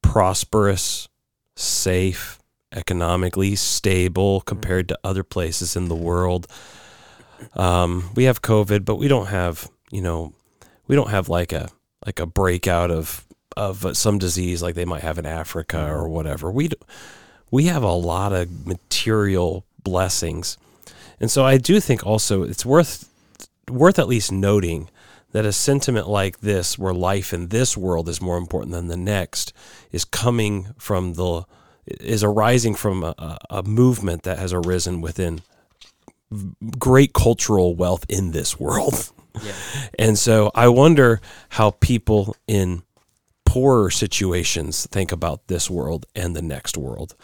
prosperous, 0.02 1.08
safe, 1.56 2.40
economically 2.72 3.56
stable 3.56 4.42
compared 4.42 4.88
to 4.90 5.00
other 5.04 5.24
places 5.24 5.76
in 5.76 5.90
the 5.90 5.96
world. 5.96 6.48
Um, 7.56 8.12
we 8.16 8.24
have 8.24 8.42
COVID, 8.42 8.86
but 8.86 8.96
we 8.96 9.08
don't 9.08 9.28
have, 9.28 9.70
you 9.92 10.02
know, 10.02 10.34
we 10.88 10.96
don't 10.96 11.10
have 11.10 11.30
like 11.30 11.52
a 11.52 11.70
like 12.06 12.20
a 12.20 12.26
breakout 12.26 12.92
of 12.92 13.26
of 13.56 13.96
some 13.96 14.18
disease 14.18 14.62
like 14.62 14.76
they 14.76 14.86
might 14.86 15.02
have 15.02 15.20
in 15.20 15.26
Africa 15.26 15.88
or 15.88 16.08
whatever. 16.08 16.52
We 16.52 16.70
d- 16.70 16.78
we 17.52 17.66
have 17.66 17.84
a 17.84 17.92
lot 17.92 18.34
of 18.34 18.66
material 18.66 19.66
blessings, 19.84 20.58
and 21.20 21.30
so 21.32 21.46
I 21.46 21.58
do 21.58 21.80
think 21.80 22.06
also 22.06 22.44
it's 22.44 22.66
worth 22.66 23.10
worth 23.70 24.00
at 24.00 24.08
least 24.08 24.32
noting 24.32 24.90
that 25.32 25.46
a 25.46 25.52
sentiment 25.52 26.08
like 26.08 26.40
this, 26.40 26.78
where 26.78 26.94
life 26.94 27.34
in 27.34 27.48
this 27.48 27.76
world 27.76 28.08
is 28.08 28.22
more 28.22 28.38
important 28.38 28.72
than 28.72 28.88
the 28.88 28.98
next, 28.98 29.52
is 29.92 30.06
coming 30.06 30.74
from 30.78 31.14
the 31.16 31.44
is 31.86 32.24
arising 32.24 32.76
from 32.76 33.04
a, 33.04 33.38
a- 33.50 33.64
movement 33.64 34.24
that 34.24 34.40
has 34.40 34.54
arisen 34.54 35.02
within 35.02 35.42
great 36.80 37.14
cultural 37.14 37.76
wealth 37.76 38.06
in 38.08 38.32
this 38.32 38.60
world. 38.60 39.12
Yeah. 39.44 39.52
And 40.00 40.18
so 40.18 40.52
I 40.56 40.68
wonder 40.70 41.20
how 41.50 41.72
people 41.72 42.36
in 42.48 42.84
poorer 43.46 43.90
situations 43.90 44.88
think 44.92 45.12
about 45.12 45.48
this 45.48 45.70
world 45.70 46.06
and 46.16 46.36
the 46.36 46.42
next 46.42 46.78
world. 46.78 47.16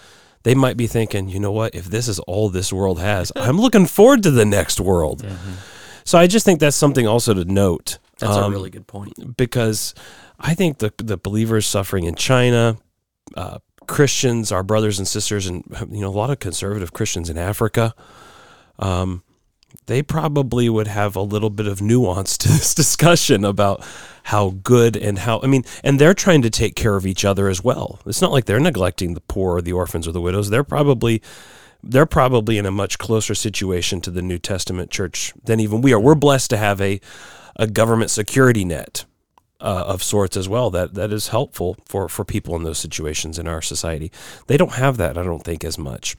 They 0.44 0.56
might 0.56 0.78
be 0.78 0.88
thinking, 0.88 1.30
you 1.30 1.40
know 1.40 1.52
what, 1.52 1.76
if 1.76 1.86
this 1.86 2.08
is 2.08 2.20
all 2.20 2.50
this 2.50 2.72
world 2.72 3.00
has, 3.00 3.32
I'm 3.36 3.60
looking 3.60 3.86
forward 3.86 4.24
to 4.24 4.32
the 4.32 4.46
next 4.46 4.80
world. 4.80 5.26
So 6.06 6.18
I 6.18 6.28
just 6.28 6.46
think 6.46 6.60
that's 6.60 6.76
something 6.76 7.08
also 7.08 7.34
to 7.34 7.46
note. 7.46 8.00
That's 8.20 8.36
a 8.36 8.44
um, 8.44 8.52
really 8.52 8.70
good 8.70 8.88
point. 8.88 9.38
because 9.38 9.94
I 10.40 10.54
think 10.54 10.80
the 10.80 10.94
the 10.98 11.18
believers 11.18 11.66
suffering 11.66 12.06
in 12.06 12.16
China, 12.16 12.78
uh, 13.36 13.60
Christians, 13.88 14.52
our 14.52 14.64
brothers 14.64 15.00
and 15.00 15.08
sisters, 15.08 15.48
and 15.48 15.64
you 15.90 16.02
know 16.02 16.10
a 16.10 16.18
lot 16.18 16.30
of 16.30 16.40
conservative 16.40 16.94
Christians 16.94 17.30
in 17.30 17.38
Africa, 17.38 17.94
um, 18.78 19.24
they 19.86 20.02
probably 20.02 20.70
would 20.70 20.88
have 20.88 21.16
a 21.16 21.22
little 21.22 21.50
bit 21.50 21.68
of 21.68 21.82
nuance 21.82 22.38
to 22.40 22.48
this 22.50 22.74
discussion 22.74 23.44
about 23.44 23.86
how 24.24 24.52
good 24.64 24.96
and 24.96 25.20
how 25.20 25.40
I 25.42 25.48
mean, 25.48 25.64
and 25.84 26.00
they're 26.00 26.14
trying 26.14 26.42
to 26.44 26.50
take 26.50 26.76
care 26.76 26.96
of 26.96 27.06
each 27.06 27.26
other 27.26 27.48
as 27.48 27.64
well. 27.64 28.00
It's 28.06 28.22
not 28.22 28.32
like 28.32 28.46
they're 28.46 28.60
neglecting 28.60 29.14
the 29.14 29.22
poor, 29.22 29.58
or 29.58 29.62
the 29.62 29.74
orphans, 29.74 30.08
or 30.08 30.12
the 30.12 30.22
widows. 30.22 30.50
They're 30.50 30.64
probably 30.64 31.22
they're 31.82 32.06
probably 32.06 32.58
in 32.58 32.66
a 32.66 32.72
much 32.72 32.98
closer 32.98 33.34
situation 33.34 34.02
to 34.02 34.12
the 34.12 34.22
New 34.22 34.38
Testament 34.38 34.92
church 34.92 35.34
than 35.44 35.60
even 35.60 35.82
we 35.82 35.94
are. 35.94 36.00
We're 36.00 36.16
blessed 36.16 36.50
to 36.52 36.58
have 36.58 36.82
a 36.82 37.00
a 37.56 37.68
government 37.68 38.12
security 38.12 38.64
net 38.64 39.06
uh, 39.62 39.84
of 39.88 40.02
sorts 40.02 40.38
as 40.38 40.48
well 40.48 40.70
that 40.70 40.94
that 40.94 41.12
is 41.12 41.30
helpful 41.30 41.78
for 41.86 42.08
for 42.08 42.24
people 42.24 42.56
in 42.56 42.64
those 42.64 42.78
situations 42.78 43.40
in 43.40 43.48
our 43.48 43.62
society. 43.62 44.12
They 44.48 44.58
don't 44.58 44.74
have 44.74 44.98
that, 44.98 45.18
I 45.18 45.24
don't 45.24 45.44
think, 45.44 45.64
as 45.64 45.78
much. 45.78 46.16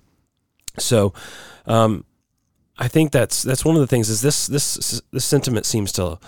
So, 0.78 1.12
um, 1.66 2.04
I 2.81 2.88
think 2.88 3.12
that's 3.12 3.43
that's 3.43 3.64
one 3.64 3.77
of 3.77 3.81
the 3.81 3.87
things 3.87 4.09
is 4.09 4.23
this 4.23 4.47
this 4.47 5.03
this 5.12 5.25
sentiment 5.25 5.66
seems 5.66 5.93
to 5.93 6.19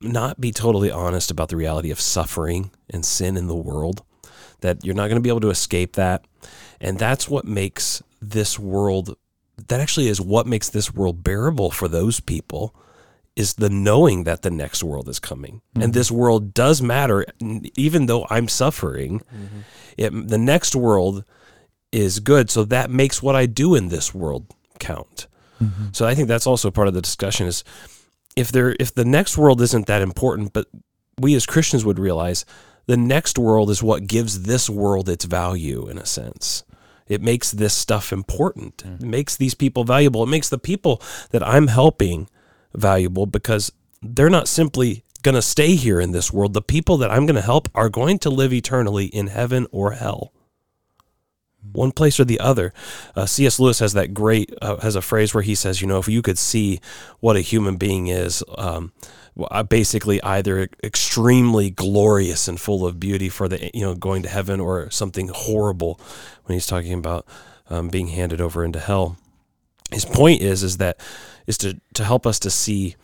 not 0.00 0.40
be 0.40 0.52
totally 0.52 0.90
honest 0.90 1.30
about 1.30 1.48
the 1.48 1.56
reality 1.56 1.90
of 1.90 2.00
suffering 2.00 2.70
and 2.90 3.04
sin 3.04 3.36
in 3.36 3.48
the 3.48 3.56
world. 3.56 4.02
That 4.60 4.84
you're 4.84 4.94
not 4.94 5.08
going 5.08 5.16
to 5.16 5.22
be 5.22 5.28
able 5.28 5.40
to 5.40 5.50
escape 5.50 5.94
that, 5.94 6.24
and 6.80 6.98
that's 6.98 7.28
what 7.28 7.44
makes 7.44 8.02
this 8.20 8.58
world. 8.58 9.16
That 9.68 9.80
actually 9.80 10.08
is 10.08 10.20
what 10.20 10.46
makes 10.46 10.68
this 10.68 10.94
world 10.94 11.24
bearable 11.24 11.70
for 11.70 11.88
those 11.88 12.20
people 12.20 12.74
is 13.34 13.54
the 13.54 13.70
knowing 13.70 14.24
that 14.24 14.42
the 14.42 14.50
next 14.50 14.82
world 14.82 15.08
is 15.08 15.18
coming 15.18 15.60
and 15.74 15.84
mm-hmm. 15.84 15.92
this 15.92 16.10
world 16.10 16.54
does 16.54 16.80
matter 16.80 17.26
even 17.74 18.06
though 18.06 18.26
i'm 18.30 18.48
suffering 18.48 19.18
mm-hmm. 19.18 19.58
it, 19.98 20.28
the 20.28 20.38
next 20.38 20.74
world 20.74 21.22
is 21.92 22.20
good. 22.20 22.50
So 22.50 22.64
that 22.64 22.90
makes 22.90 23.22
what 23.22 23.34
I 23.34 23.46
do 23.46 23.74
in 23.74 23.88
this 23.88 24.14
world 24.14 24.54
count. 24.78 25.26
Mm-hmm. 25.62 25.86
So 25.92 26.06
I 26.06 26.14
think 26.14 26.28
that's 26.28 26.46
also 26.46 26.70
part 26.70 26.88
of 26.88 26.94
the 26.94 27.02
discussion 27.02 27.46
is 27.46 27.64
if 28.36 28.52
there 28.52 28.76
if 28.78 28.94
the 28.94 29.04
next 29.04 29.38
world 29.38 29.60
isn't 29.60 29.86
that 29.86 30.02
important, 30.02 30.52
but 30.52 30.66
we 31.18 31.34
as 31.34 31.46
Christians 31.46 31.84
would 31.84 31.98
realize 31.98 32.44
the 32.86 32.96
next 32.96 33.38
world 33.38 33.70
is 33.70 33.82
what 33.82 34.06
gives 34.06 34.42
this 34.42 34.70
world 34.70 35.08
its 35.08 35.24
value 35.24 35.88
in 35.88 35.98
a 35.98 36.06
sense. 36.06 36.64
It 37.08 37.22
makes 37.22 37.52
this 37.52 37.74
stuff 37.74 38.12
important. 38.12 38.82
It 38.84 38.88
mm-hmm. 38.88 39.10
makes 39.10 39.36
these 39.36 39.54
people 39.54 39.84
valuable. 39.84 40.22
It 40.22 40.28
makes 40.28 40.48
the 40.48 40.58
people 40.58 41.00
that 41.30 41.46
I'm 41.46 41.68
helping 41.68 42.28
valuable 42.74 43.26
because 43.26 43.72
they're 44.02 44.30
not 44.30 44.48
simply 44.48 45.04
going 45.22 45.34
to 45.34 45.42
stay 45.42 45.74
here 45.74 46.00
in 46.00 46.12
this 46.12 46.32
world. 46.32 46.52
The 46.52 46.62
people 46.62 46.96
that 46.98 47.10
I'm 47.10 47.26
going 47.26 47.36
to 47.36 47.42
help 47.42 47.68
are 47.74 47.88
going 47.88 48.18
to 48.20 48.30
live 48.30 48.52
eternally 48.52 49.06
in 49.06 49.28
heaven 49.28 49.66
or 49.72 49.92
hell. 49.92 50.32
One 51.72 51.92
place 51.92 52.18
or 52.18 52.24
the 52.24 52.40
other. 52.40 52.72
Uh, 53.14 53.26
C.S. 53.26 53.58
Lewis 53.58 53.78
has 53.80 53.92
that 53.94 54.14
great 54.14 54.52
uh, 54.62 54.76
has 54.78 54.96
a 54.96 55.02
phrase 55.02 55.34
where 55.34 55.42
he 55.42 55.54
says, 55.54 55.80
you 55.80 55.86
know, 55.86 55.98
if 55.98 56.08
you 56.08 56.22
could 56.22 56.38
see 56.38 56.80
what 57.20 57.36
a 57.36 57.40
human 57.40 57.76
being 57.76 58.08
is, 58.08 58.42
um, 58.56 58.92
basically 59.68 60.22
either 60.22 60.68
extremely 60.82 61.70
glorious 61.70 62.48
and 62.48 62.60
full 62.60 62.86
of 62.86 62.98
beauty 62.98 63.28
for 63.28 63.48
the 63.48 63.70
you 63.74 63.82
know 63.82 63.94
going 63.94 64.22
to 64.22 64.28
heaven, 64.28 64.60
or 64.60 64.90
something 64.90 65.28
horrible 65.32 66.00
when 66.44 66.54
he's 66.54 66.66
talking 66.66 66.94
about 66.94 67.26
um, 67.68 67.88
being 67.88 68.08
handed 68.08 68.40
over 68.40 68.64
into 68.64 68.80
hell. 68.80 69.16
His 69.90 70.04
point 70.04 70.42
is 70.42 70.62
is 70.62 70.78
that 70.78 71.00
is 71.46 71.58
to 71.58 71.80
to 71.94 72.04
help 72.04 72.26
us 72.26 72.38
to 72.40 72.50
see 72.50 72.96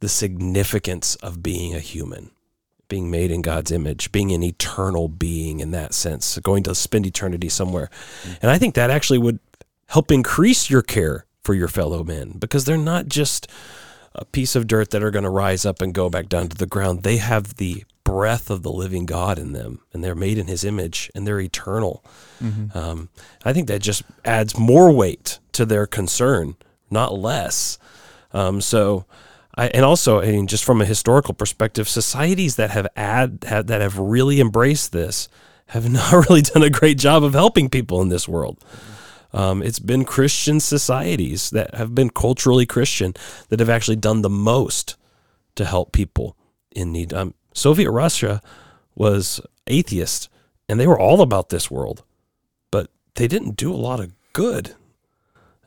the 0.00 0.08
significance 0.08 1.14
of 1.16 1.42
being 1.42 1.74
a 1.74 1.80
human, 1.80 2.30
being 2.88 3.10
made 3.10 3.30
in 3.30 3.42
God's 3.42 3.72
image, 3.72 4.12
being 4.12 4.32
an 4.32 4.42
eternal 4.42 5.08
being 5.08 5.60
in 5.60 5.70
that 5.72 5.94
sense, 5.94 6.38
going 6.38 6.62
to 6.64 6.74
spend 6.74 7.06
eternity 7.06 7.48
somewhere. 7.48 7.90
And 8.42 8.50
I 8.50 8.58
think 8.58 8.74
that 8.74 8.90
actually 8.90 9.18
would 9.18 9.38
help 9.86 10.10
increase 10.10 10.70
your 10.70 10.82
care 10.82 11.26
for 11.42 11.54
your 11.54 11.68
fellow 11.68 12.02
men 12.02 12.32
because 12.38 12.64
they're 12.64 12.76
not 12.76 13.06
just 13.06 13.48
a 14.14 14.24
piece 14.24 14.56
of 14.56 14.66
dirt 14.66 14.90
that 14.90 15.02
are 15.02 15.10
going 15.10 15.24
to 15.24 15.30
rise 15.30 15.64
up 15.66 15.82
and 15.82 15.94
go 15.94 16.08
back 16.08 16.28
down 16.28 16.48
to 16.48 16.56
the 16.56 16.66
ground. 16.66 17.02
They 17.02 17.18
have 17.18 17.56
the 17.56 17.84
breath 18.02 18.50
of 18.50 18.62
the 18.62 18.72
living 18.72 19.04
God 19.04 19.38
in 19.38 19.52
them, 19.52 19.80
and 19.92 20.02
they're 20.02 20.14
made 20.14 20.38
in 20.38 20.46
His 20.46 20.64
image, 20.64 21.10
and 21.14 21.26
they're 21.26 21.40
eternal. 21.40 22.04
Um, 22.74 23.08
I 23.44 23.52
think 23.52 23.68
that 23.68 23.82
just 23.82 24.04
adds 24.24 24.56
more 24.58 24.90
weight 24.90 25.38
to 25.52 25.64
their 25.66 25.86
concern, 25.86 26.56
not 26.90 27.18
less. 27.18 27.78
Um, 28.32 28.60
so, 28.60 29.04
I, 29.56 29.68
and 29.68 29.84
also, 29.84 30.20
I 30.20 30.26
mean, 30.32 30.46
just 30.46 30.64
from 30.64 30.80
a 30.80 30.84
historical 30.84 31.32
perspective, 31.32 31.88
societies 31.88 32.56
that 32.56 32.70
have 32.70 32.86
add 32.94 33.44
have, 33.46 33.66
that 33.68 33.80
have 33.80 33.98
really 33.98 34.40
embraced 34.40 34.92
this 34.92 35.28
have 35.68 35.90
not 35.90 36.28
really 36.28 36.42
done 36.42 36.62
a 36.62 36.70
great 36.70 36.98
job 36.98 37.24
of 37.24 37.32
helping 37.32 37.68
people 37.68 38.00
in 38.02 38.08
this 38.08 38.28
world. 38.28 38.62
Um, 39.32 39.62
it's 39.62 39.78
been 39.78 40.04
Christian 40.04 40.60
societies 40.60 41.50
that 41.50 41.74
have 41.74 41.94
been 41.94 42.10
culturally 42.10 42.64
Christian 42.64 43.14
that 43.48 43.60
have 43.60 43.68
actually 43.68 43.96
done 43.96 44.22
the 44.22 44.30
most 44.30 44.96
to 45.56 45.64
help 45.64 45.92
people 45.92 46.36
in 46.70 46.92
need. 46.92 47.12
Um, 47.12 47.34
Soviet 47.52 47.90
Russia 47.90 48.40
was 48.94 49.40
atheist, 49.66 50.28
and 50.68 50.78
they 50.78 50.86
were 50.86 50.98
all 50.98 51.20
about 51.20 51.48
this 51.48 51.70
world, 51.70 52.04
but 52.70 52.90
they 53.16 53.26
didn't 53.26 53.56
do 53.56 53.72
a 53.72 53.76
lot 53.76 54.00
of 54.00 54.12
good. 54.32 54.74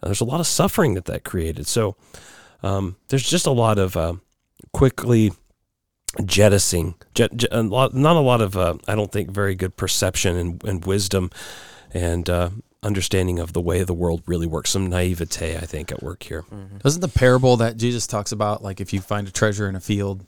There's 0.01 0.21
a 0.21 0.25
lot 0.25 0.39
of 0.39 0.47
suffering 0.47 0.93
that 0.93 1.05
that 1.05 1.23
created. 1.23 1.67
So 1.67 1.95
um, 2.63 2.95
there's 3.09 3.27
just 3.27 3.45
a 3.47 3.51
lot 3.51 3.77
of 3.77 3.95
uh, 3.95 4.13
quickly 4.73 5.31
jettisoning, 6.25 6.95
jet, 7.13 7.35
jet, 7.35 7.49
a 7.51 7.61
lot, 7.61 7.93
not 7.93 8.15
a 8.15 8.19
lot 8.21 8.41
of, 8.41 8.57
uh, 8.57 8.75
I 8.87 8.95
don't 8.95 9.11
think, 9.11 9.31
very 9.31 9.55
good 9.55 9.77
perception 9.77 10.35
and, 10.35 10.63
and 10.63 10.85
wisdom 10.85 11.29
and 11.93 12.29
uh, 12.29 12.49
understanding 12.83 13.39
of 13.39 13.53
the 13.53 13.61
way 13.61 13.83
the 13.83 13.93
world 13.93 14.23
really 14.25 14.47
works. 14.47 14.71
Some 14.71 14.87
naivete, 14.87 15.57
I 15.57 15.61
think, 15.61 15.91
at 15.91 16.01
work 16.01 16.23
here. 16.23 16.45
Doesn't 16.83 17.01
the 17.01 17.07
parable 17.07 17.57
that 17.57 17.77
Jesus 17.77 18.07
talks 18.07 18.31
about, 18.31 18.63
like 18.63 18.81
if 18.81 18.93
you 18.93 19.01
find 19.01 19.27
a 19.27 19.31
treasure 19.31 19.67
in 19.69 19.75
a 19.75 19.81
field, 19.81 20.25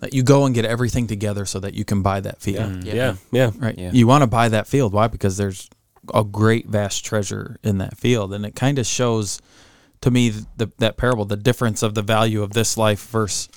that 0.00 0.14
you 0.14 0.22
go 0.22 0.46
and 0.46 0.54
get 0.54 0.64
everything 0.64 1.06
together 1.08 1.44
so 1.44 1.58
that 1.60 1.74
you 1.74 1.84
can 1.84 2.02
buy 2.02 2.20
that 2.20 2.40
field, 2.40 2.84
Yeah. 2.84 2.94
Yeah, 2.94 3.16
yeah. 3.32 3.50
right? 3.58 3.76
Yeah. 3.76 3.90
You 3.92 4.06
want 4.06 4.22
to 4.22 4.28
buy 4.28 4.48
that 4.48 4.66
field. 4.68 4.92
Why? 4.92 5.08
Because 5.08 5.36
there's 5.36 5.68
a 6.14 6.22
great 6.24 6.68
vast 6.68 7.04
treasure 7.04 7.58
in 7.62 7.78
that 7.78 7.96
field, 7.98 8.32
and 8.32 8.46
it 8.46 8.54
kind 8.54 8.78
of 8.78 8.86
shows 8.86 9.40
to 10.00 10.10
me 10.10 10.30
the, 10.56 10.70
that 10.78 10.96
parable, 10.96 11.24
the 11.24 11.36
difference 11.36 11.82
of 11.82 11.94
the 11.94 12.02
value 12.02 12.42
of 12.42 12.52
this 12.52 12.76
life 12.76 13.08
versus 13.08 13.48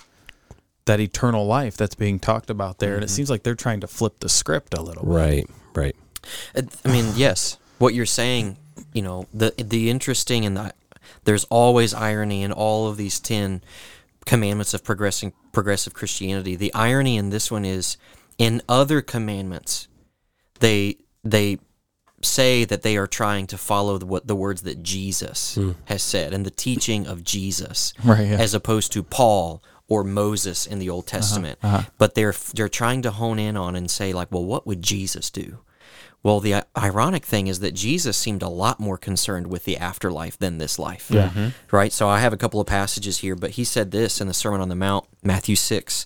that 0.85 0.99
eternal 0.99 1.45
life 1.45 1.77
that's 1.77 1.95
being 1.95 2.19
talked 2.19 2.49
about 2.49 2.79
there. 2.79 2.95
And 2.95 3.03
it 3.03 3.09
seems 3.09 3.29
like 3.29 3.43
they're 3.43 3.55
trying 3.55 3.81
to 3.81 3.87
flip 3.87 4.19
the 4.19 4.29
script 4.29 4.73
a 4.73 4.81
little. 4.81 5.03
bit. 5.03 5.11
Right, 5.11 5.49
right. 5.75 5.95
Uh, 6.55 6.63
I 6.83 6.91
mean, 6.91 7.05
yes, 7.15 7.57
what 7.77 7.93
you're 7.93 8.05
saying, 8.05 8.57
you 8.93 9.01
know, 9.01 9.27
the 9.33 9.53
the 9.57 9.89
interesting 9.89 10.45
and 10.45 10.57
the 10.57 10.73
there's 11.23 11.43
always 11.45 11.93
irony 11.93 12.43
in 12.43 12.51
all 12.51 12.87
of 12.87 12.97
these 12.97 13.19
ten 13.19 13.63
commandments 14.25 14.73
of 14.73 14.83
progressing 14.83 15.33
progressive 15.51 15.93
Christianity. 15.93 16.55
The 16.55 16.73
irony 16.73 17.17
in 17.17 17.29
this 17.29 17.51
one 17.51 17.65
is 17.65 17.97
in 18.37 18.61
other 18.67 19.01
commandments, 19.01 19.87
they 20.59 20.97
they 21.23 21.59
say 22.25 22.65
that 22.65 22.81
they 22.81 22.97
are 22.97 23.07
trying 23.07 23.47
to 23.47 23.57
follow 23.57 23.97
the, 23.97 24.05
what 24.05 24.27
the 24.27 24.35
words 24.35 24.61
that 24.63 24.83
Jesus 24.83 25.55
hmm. 25.55 25.71
has 25.85 26.01
said 26.01 26.33
and 26.33 26.45
the 26.45 26.51
teaching 26.51 27.07
of 27.07 27.23
Jesus, 27.23 27.93
Right, 28.03 28.27
yeah. 28.27 28.37
as 28.37 28.53
opposed 28.53 28.91
to 28.93 29.03
Paul 29.03 29.63
or 29.87 30.03
Moses 30.03 30.65
in 30.65 30.79
the 30.79 30.89
Old 30.89 31.05
uh-huh, 31.05 31.17
Testament. 31.17 31.59
Uh-huh. 31.61 31.83
But 31.97 32.15
they're 32.15 32.33
they're 32.53 32.69
trying 32.69 33.01
to 33.01 33.11
hone 33.11 33.39
in 33.39 33.57
on 33.57 33.75
and 33.75 33.91
say 33.91 34.13
like, 34.13 34.31
well, 34.31 34.45
what 34.45 34.65
would 34.65 34.81
Jesus 34.81 35.29
do? 35.29 35.59
Well, 36.23 36.39
the 36.39 36.63
ironic 36.77 37.25
thing 37.25 37.47
is 37.47 37.61
that 37.61 37.73
Jesus 37.73 38.15
seemed 38.15 38.43
a 38.43 38.47
lot 38.47 38.79
more 38.79 38.97
concerned 38.97 39.47
with 39.47 39.65
the 39.65 39.77
afterlife 39.77 40.37
than 40.37 40.59
this 40.59 40.77
life. 40.77 41.09
Yeah. 41.09 41.29
Mm-hmm. 41.29 41.75
Right? 41.75 41.91
So 41.91 42.07
I 42.07 42.19
have 42.19 42.31
a 42.31 42.37
couple 42.37 42.61
of 42.61 42.67
passages 42.67 43.19
here, 43.19 43.35
but 43.35 43.51
he 43.51 43.63
said 43.63 43.91
this 43.91 44.21
in 44.21 44.27
the 44.27 44.33
Sermon 44.33 44.61
on 44.61 44.69
the 44.69 44.75
Mount, 44.75 45.05
Matthew 45.23 45.55
6, 45.55 46.05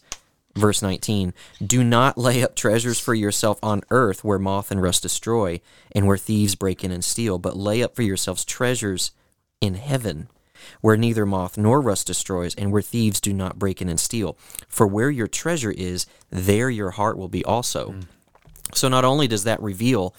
verse 0.55 0.81
19 0.81 1.33
Do 1.65 1.83
not 1.83 2.17
lay 2.17 2.43
up 2.43 2.55
treasures 2.55 2.99
for 2.99 3.13
yourself 3.13 3.59
on 3.61 3.81
earth 3.89 4.23
where 4.23 4.39
moth 4.39 4.71
and 4.71 4.81
rust 4.81 5.03
destroy 5.03 5.61
and 5.91 6.07
where 6.07 6.17
thieves 6.17 6.55
break 6.55 6.83
in 6.83 6.91
and 6.91 7.03
steal, 7.03 7.37
but 7.37 7.57
lay 7.57 7.83
up 7.83 7.95
for 7.95 8.03
yourselves 8.03 8.45
treasures 8.45 9.11
in 9.61 9.75
heaven 9.75 10.27
where 10.81 10.97
neither 10.97 11.25
moth 11.25 11.57
nor 11.57 11.81
rust 11.81 12.07
destroys 12.07 12.55
and 12.55 12.71
where 12.71 12.81
thieves 12.81 13.21
do 13.21 13.33
not 13.33 13.59
break 13.59 13.81
in 13.81 13.89
and 13.89 13.99
steal. 13.99 14.37
For 14.67 14.87
where 14.87 15.09
your 15.09 15.27
treasure 15.27 15.71
is, 15.71 16.05
there 16.29 16.69
your 16.69 16.91
heart 16.91 17.17
will 17.17 17.27
be 17.27 17.45
also. 17.45 17.91
Mm. 17.91 18.03
So 18.73 18.87
not 18.87 19.05
only 19.05 19.27
does 19.27 19.43
that 19.43 19.61
reveal 19.61 20.15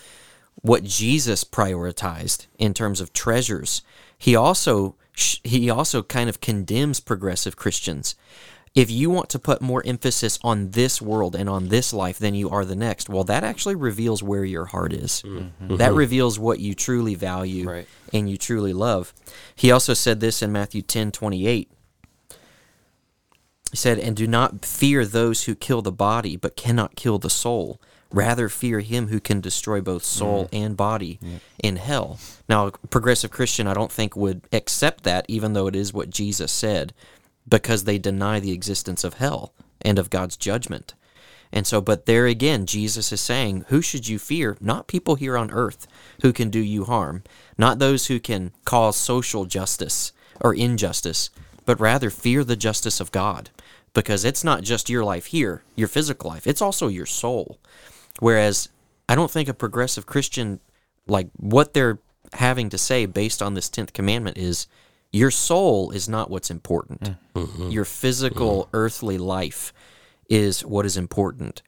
what 0.62 0.85
Jesus 0.85 1.44
prioritized 1.44 2.46
in 2.59 2.75
terms 2.75 3.01
of 3.01 3.12
treasures, 3.12 3.83
he 4.18 4.35
also 4.35 4.96
he 5.16 5.70
also 5.70 6.03
kind 6.03 6.29
of 6.29 6.42
condemns 6.42 7.01
progressive 7.01 7.57
Christians. 7.57 8.14
If 8.77 8.91
you 8.91 9.09
want 9.09 9.31
to 9.31 9.39
put 9.39 9.62
more 9.62 9.83
emphasis 9.87 10.39
on 10.45 10.71
this 10.73 11.01
world 11.01 11.35
and 11.35 11.49
on 11.49 11.69
this 11.69 11.95
life 11.95 12.19
than 12.19 12.35
you 12.35 12.51
are 12.51 12.65
the 12.65 12.77
next, 12.77 13.09
well, 13.09 13.25
that 13.25 13.43
actually 13.43 13.75
reveals 13.75 14.23
where 14.23 14.45
your 14.45 14.67
heart 14.67 14.93
is. 14.93 15.23
Mm-hmm. 15.25 15.77
That 15.77 15.89
mm-hmm. 15.89 15.99
reveals 15.99 16.39
what 16.39 16.61
you 16.61 16.75
truly 16.75 17.15
value 17.15 17.69
Right. 17.69 17.89
and 18.12 18.29
you 18.29 18.37
truly 18.37 18.75
love. 18.75 19.15
He 19.55 19.71
also 19.71 19.95
said 19.95 20.21
this 20.21 20.43
in 20.43 20.53
Matthew 20.53 20.83
ten 20.83 21.11
twenty 21.11 21.47
eight. 21.47 21.71
He 23.71 23.79
said, 23.79 23.99
And 23.99 24.15
do 24.15 24.27
not 24.27 24.65
fear 24.67 25.07
those 25.07 25.45
who 25.45 25.55
kill 25.55 25.81
the 25.81 25.91
body, 25.91 26.37
but 26.37 26.55
cannot 26.55 26.97
kill 26.97 27.19
the 27.19 27.31
soul. 27.31 27.81
Rather 28.12 28.49
fear 28.49 28.81
him 28.81 29.09
who 29.09 29.21
can 29.21 29.41
destroy 29.41 29.81
both 29.81 30.05
soul 30.05 30.45
mm. 30.45 30.49
and 30.65 30.77
body 30.77 31.19
in 31.62 31.77
hell. 31.77 32.21
Now, 32.49 32.69
a 32.69 32.71
progressive 32.71 33.33
Christian, 33.33 33.67
I 33.67 33.75
don't 33.75 33.91
think, 33.91 34.15
would 34.15 34.43
accept 34.53 35.03
that, 35.05 35.25
even 35.29 35.55
though 35.55 35.67
it 35.67 35.75
is 35.75 35.93
what 35.93 36.11
Jesus 36.11 36.53
said, 36.53 36.95
because 37.48 37.85
they 37.85 37.98
deny 37.98 38.40
the 38.40 38.52
existence 38.52 39.04
of 39.04 39.14
hell 39.14 39.52
and 39.80 39.98
of 39.98 40.11
God's 40.11 40.37
judgment. 40.37 40.94
And 41.52 41.66
so, 41.66 41.80
but 41.80 42.06
there 42.06 42.26
again, 42.26 42.66
Jesus 42.66 43.12
is 43.12 43.20
saying, 43.20 43.66
Who 43.68 43.80
should 43.80 44.09
you 44.09 44.18
fear? 44.18 44.56
Not 44.61 44.88
people 44.88 45.14
here 45.14 45.37
on 45.37 45.50
earth 45.50 45.87
who 46.22 46.32
can 46.32 46.50
do 46.50 46.59
you 46.59 46.85
harm, 46.85 47.22
not 47.56 47.78
those 47.78 48.06
who 48.06 48.18
can 48.18 48.52
cause 48.64 48.96
social 48.96 49.44
justice 49.44 50.12
or 50.40 50.54
injustice, 50.54 51.30
but 51.64 51.80
rather 51.80 52.11
fear 52.11 52.44
the 52.44 52.56
justice 52.56 53.00
of 53.00 53.12
God. 53.12 53.50
Because 53.94 54.24
it's 54.24 54.44
not 54.44 54.62
just 54.62 54.90
your 54.90 55.04
life 55.04 55.26
here, 55.26 55.62
your 55.74 55.88
physical 55.88 56.28
life, 56.30 56.46
it's 56.46 56.61
also 56.61 56.88
your 56.88 57.06
soul. 57.06 57.59
Whereas 58.18 58.68
I 59.09 59.14
don't 59.14 59.30
think 59.30 59.48
a 59.48 59.54
progressive 59.54 60.04
Christian, 60.04 60.61
like 61.06 61.28
what 61.37 61.72
they're 61.72 62.00
having 62.35 62.68
to 62.70 62.78
say 62.78 63.06
based 63.06 63.40
on 63.40 63.54
this 63.54 63.70
10th 63.70 63.92
commandment 63.92 64.37
is 64.37 64.66
your 65.16 65.31
soul 65.31 65.90
is 65.90 66.09
not 66.09 66.31
what's 66.31 66.50
important. 66.50 67.00
Mm. 67.02 67.16
Mm-hmm. 67.35 67.70
Your 67.70 67.85
physical, 67.85 68.64
mm-hmm. 68.64 68.76
earthly 68.76 69.18
life 69.18 69.72
is 70.29 70.64
what 70.64 70.87
is 70.87 70.96
important. 70.96 71.62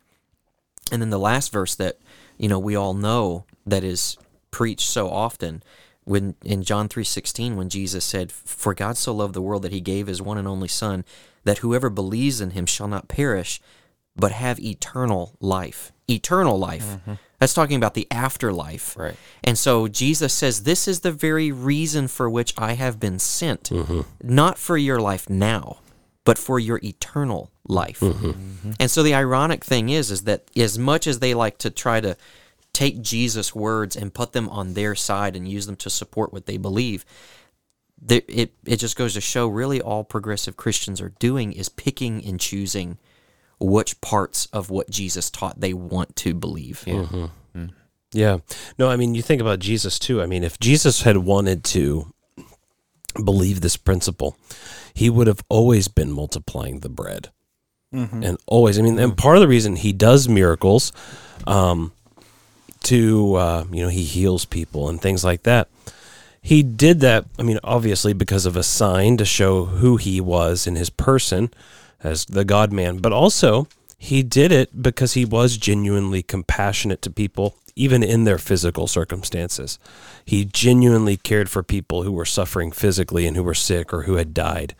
And 0.90 1.00
then 1.00 1.10
the 1.10 1.18
last 1.18 1.52
verse 1.52 1.74
that, 1.76 1.98
you 2.36 2.48
know, 2.48 2.58
we 2.58 2.76
all 2.76 2.94
know 2.94 3.44
that 3.66 3.84
is 3.84 4.16
preached 4.50 4.88
so 4.88 5.08
often 5.08 5.62
when 6.04 6.34
in 6.42 6.62
John 6.62 6.88
3:16 6.88 7.56
when 7.56 7.68
Jesus 7.68 8.04
said, 8.04 8.32
"For 8.32 8.72
God 8.72 8.96
so 8.96 9.12
loved 9.14 9.34
the 9.34 9.42
world 9.42 9.62
that 9.62 9.72
he 9.72 9.80
gave 9.80 10.06
his 10.06 10.22
one 10.22 10.38
and 10.38 10.48
only 10.48 10.68
son 10.68 11.04
that 11.44 11.58
whoever 11.58 11.90
believes 11.90 12.40
in 12.40 12.50
him 12.50 12.64
shall 12.66 12.88
not 12.88 13.08
perish, 13.08 13.60
but 14.16 14.32
have 14.32 14.58
eternal 14.58 15.36
life. 15.40 15.92
Eternal 16.08 16.58
life. 16.58 16.86
Mm-hmm. 16.86 17.14
That's 17.38 17.54
talking 17.54 17.76
about 17.76 17.94
the 17.94 18.08
afterlife. 18.10 18.96
Right. 18.96 19.16
And 19.44 19.56
so 19.56 19.86
Jesus 19.86 20.34
says, 20.34 20.64
This 20.64 20.88
is 20.88 21.00
the 21.00 21.12
very 21.12 21.52
reason 21.52 22.08
for 22.08 22.28
which 22.28 22.52
I 22.58 22.72
have 22.72 22.98
been 22.98 23.18
sent, 23.18 23.64
mm-hmm. 23.64 24.00
not 24.22 24.58
for 24.58 24.76
your 24.76 25.00
life 25.00 25.30
now, 25.30 25.78
but 26.24 26.36
for 26.36 26.58
your 26.58 26.80
eternal 26.82 27.52
life. 27.66 28.00
Mm-hmm. 28.00 28.26
Mm-hmm. 28.26 28.72
And 28.80 28.90
so 28.90 29.02
the 29.02 29.14
ironic 29.14 29.64
thing 29.64 29.88
is, 29.88 30.10
is 30.10 30.24
that 30.24 30.50
as 30.56 30.78
much 30.78 31.06
as 31.06 31.20
they 31.20 31.32
like 31.32 31.58
to 31.58 31.70
try 31.70 32.00
to 32.00 32.16
take 32.72 33.02
Jesus' 33.02 33.54
words 33.54 33.96
and 33.96 34.12
put 34.12 34.32
them 34.32 34.48
on 34.48 34.74
their 34.74 34.94
side 34.94 35.36
and 35.36 35.48
use 35.48 35.66
them 35.66 35.76
to 35.76 35.90
support 35.90 36.32
what 36.32 36.46
they 36.46 36.56
believe, 36.56 37.04
it 38.08 38.54
it 38.64 38.76
just 38.76 38.96
goes 38.96 39.14
to 39.14 39.20
show 39.20 39.46
really 39.46 39.80
all 39.80 40.04
progressive 40.04 40.56
Christians 40.56 41.00
are 41.00 41.12
doing 41.18 41.52
is 41.52 41.68
picking 41.68 42.24
and 42.24 42.38
choosing 42.38 42.98
which 43.60 44.00
parts 44.00 44.46
of 44.52 44.70
what 44.70 44.90
Jesus 44.90 45.30
taught 45.30 45.60
they 45.60 45.72
want 45.74 46.14
to 46.16 46.34
believe. 46.34 46.84
Yeah. 48.12 48.38
No, 48.78 48.88
I 48.88 48.96
mean, 48.96 49.14
you 49.14 49.22
think 49.22 49.40
about 49.40 49.58
Jesus 49.58 49.98
too. 49.98 50.22
I 50.22 50.26
mean, 50.26 50.42
if 50.42 50.58
Jesus 50.58 51.02
had 51.02 51.18
wanted 51.18 51.64
to 51.64 52.12
believe 53.22 53.60
this 53.60 53.76
principle, 53.76 54.38
he 54.94 55.10
would 55.10 55.26
have 55.26 55.44
always 55.48 55.88
been 55.88 56.10
multiplying 56.10 56.80
the 56.80 56.88
bread. 56.88 57.30
And 58.22 58.38
always, 58.46 58.78
I 58.78 58.82
mean, 58.82 58.98
and 58.98 59.16
part 59.16 59.36
of 59.36 59.40
the 59.40 59.48
reason 59.48 59.76
he 59.76 59.92
does 59.92 60.28
miracles, 60.28 60.92
um, 61.46 61.92
to, 62.84 63.34
uh, 63.34 63.64
you 63.72 63.82
know, 63.82 63.88
he 63.88 64.04
heals 64.04 64.44
people 64.44 64.88
and 64.88 65.00
things 65.00 65.24
like 65.24 65.42
that. 65.42 65.68
He 66.40 66.62
did 66.62 67.00
that, 67.00 67.26
I 67.38 67.42
mean, 67.42 67.58
obviously 67.64 68.12
because 68.12 68.46
of 68.46 68.56
a 68.56 68.62
sign 68.62 69.16
to 69.16 69.24
show 69.24 69.64
who 69.64 69.96
he 69.96 70.20
was 70.20 70.66
in 70.66 70.76
his 70.76 70.88
person 70.90 71.50
as 72.02 72.24
the 72.26 72.44
God 72.44 72.72
man, 72.72 72.98
but 72.98 73.12
also 73.12 73.68
he 73.98 74.22
did 74.22 74.52
it 74.52 74.80
because 74.80 75.14
he 75.14 75.24
was 75.24 75.56
genuinely 75.56 76.22
compassionate 76.22 77.02
to 77.02 77.10
people, 77.10 77.56
even 77.74 78.02
in 78.02 78.24
their 78.24 78.38
physical 78.38 78.86
circumstances. 78.86 79.78
He 80.24 80.44
genuinely 80.44 81.16
cared 81.16 81.50
for 81.50 81.62
people 81.62 82.04
who 82.04 82.12
were 82.12 82.24
suffering 82.24 82.70
physically 82.70 83.26
and 83.26 83.36
who 83.36 83.42
were 83.42 83.54
sick 83.54 83.92
or 83.92 84.02
who 84.02 84.14
had 84.14 84.32
died. 84.32 84.74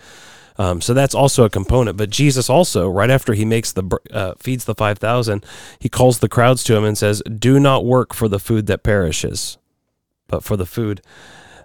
Um, 0.57 0.81
so 0.81 0.93
that's 0.93 1.15
also 1.15 1.45
a 1.45 1.51
component. 1.51 1.97
But 1.97 2.11
Jesus 2.11 2.51
also, 2.51 2.89
right 2.89 3.11
after 3.11 3.33
he 3.33 3.45
makes 3.45 3.73
the 3.73 3.99
uh, 4.13 4.35
feeds 4.39 4.65
the 4.65 4.75
five 4.75 4.99
thousand, 4.99 5.45
he 5.79 5.89
calls 5.89 6.19
the 6.19 6.29
crowds 6.29 6.65
to 6.65 6.77
him 6.77 6.85
and 6.85 6.99
says, 6.99 7.23
"Do 7.23 7.61
not 7.61 7.85
work 7.85 8.13
for 8.13 8.29
the 8.29 8.41
food 8.41 8.67
that 8.67 8.83
perishes, 8.83 9.57
but 10.27 10.43
for 10.43 10.57
the 10.57 10.67
food 10.67 11.01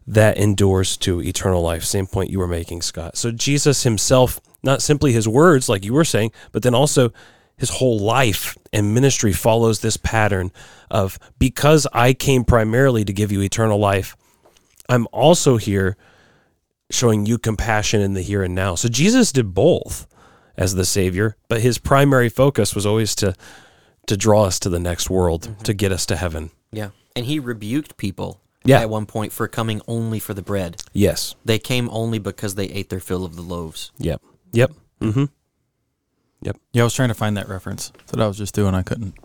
that 0.08 0.38
endures 0.38 0.98
to 0.98 1.22
eternal 1.22 1.62
life." 1.62 1.84
Same 1.84 2.08
point 2.08 2.30
you 2.30 2.40
were 2.40 2.48
making, 2.48 2.82
Scott. 2.82 3.18
So 3.18 3.32
Jesus 3.32 3.84
himself, 3.84 4.40
not 4.64 4.82
simply 4.82 5.12
his 5.14 5.28
words, 5.28 5.70
like 5.70 5.86
you 5.86 5.94
were 5.94 6.06
saying, 6.06 6.32
but 6.52 6.64
then 6.64 6.76
also 6.76 7.12
his 7.58 7.70
whole 7.70 8.00
life 8.00 8.58
and 8.72 8.94
ministry 8.94 9.32
follows 9.32 9.80
this 9.80 9.98
pattern 9.98 10.52
of 10.90 11.20
because 11.40 11.88
I 11.94 12.14
came 12.14 12.44
primarily 12.44 13.06
to 13.06 13.14
give 13.14 13.32
you 13.32 13.42
eternal 13.42 13.78
life, 13.78 14.16
I'm 14.90 15.08
also 15.12 15.58
here 15.58 15.96
showing 16.90 17.26
you 17.26 17.38
compassion 17.38 18.02
in 18.02 18.14
the 18.14 18.22
here 18.22 18.44
and 18.44 18.54
now. 18.54 18.76
So 18.76 18.88
Jesus 18.88 19.32
did 19.32 19.54
both 19.54 20.08
as 20.58 20.76
the 20.76 20.86
savior, 20.86 21.36
but 21.48 21.62
his 21.62 21.78
primary 21.78 22.30
focus 22.30 22.76
was 22.76 22.86
always 22.86 23.16
to 23.16 23.34
to 24.06 24.18
draw 24.18 24.44
us 24.44 24.60
to 24.60 24.70
the 24.70 24.80
next 24.80 25.10
world, 25.10 25.44
mm-hmm. 25.44 25.64
to 25.64 25.74
get 25.74 25.92
us 25.94 26.06
to 26.08 26.18
heaven. 26.18 26.52
Yeah. 26.74 26.90
And 27.16 27.26
he 27.26 27.40
rebuked 27.40 27.96
people 27.96 28.42
Yeah. 28.66 28.80
at 28.82 28.90
one 28.90 29.06
point 29.06 29.32
for 29.34 29.48
coming 29.48 29.82
only 29.88 30.20
for 30.20 30.34
the 30.34 30.42
bread. 30.42 30.82
Yes. 30.94 31.36
They 31.44 31.60
came 31.60 31.90
only 31.90 32.18
because 32.20 32.56
they 32.56 32.66
ate 32.66 32.90
their 32.90 33.00
fill 33.02 33.26
of 33.26 33.36
the 33.36 33.42
loaves. 33.42 33.92
Yep. 33.98 34.22
Yep. 34.54 34.72
Mm-hmm. 35.02 35.26
Yep. 36.44 36.58
Yeah, 36.74 36.82
I 36.82 36.86
was 36.86 36.94
trying 36.94 37.10
to 37.10 37.14
find 37.16 37.36
that 37.38 37.50
reference. 37.50 37.90
That's 37.90 38.14
what 38.14 38.22
I 38.22 38.28
was 38.28 38.38
just 38.38 38.54
doing. 38.56 38.74
I 38.76 38.82
couldn't. 38.84 39.16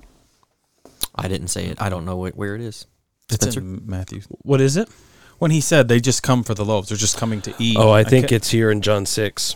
I 1.14 1.28
didn't 1.28 1.48
say 1.48 1.66
it. 1.66 1.80
I 1.80 1.88
don't 1.88 2.04
know 2.04 2.24
wh- 2.26 2.36
where 2.36 2.54
it 2.54 2.60
is. 2.60 2.86
It's 3.30 3.56
in 3.56 3.82
Matthew. 3.86 4.22
What 4.42 4.60
is 4.60 4.76
it? 4.76 4.88
When 5.38 5.50
he 5.50 5.60
said 5.60 5.86
they 5.88 6.00
just 6.00 6.22
come 6.22 6.42
for 6.42 6.54
the 6.54 6.64
loaves, 6.64 6.88
they're 6.88 6.98
just 6.98 7.16
coming 7.18 7.40
to 7.42 7.54
eat. 7.58 7.76
Oh, 7.78 7.90
I 7.90 8.02
think 8.04 8.24
can't- 8.24 8.32
it's 8.32 8.50
here 8.50 8.70
in 8.70 8.80
John 8.82 9.04
6. 9.06 9.54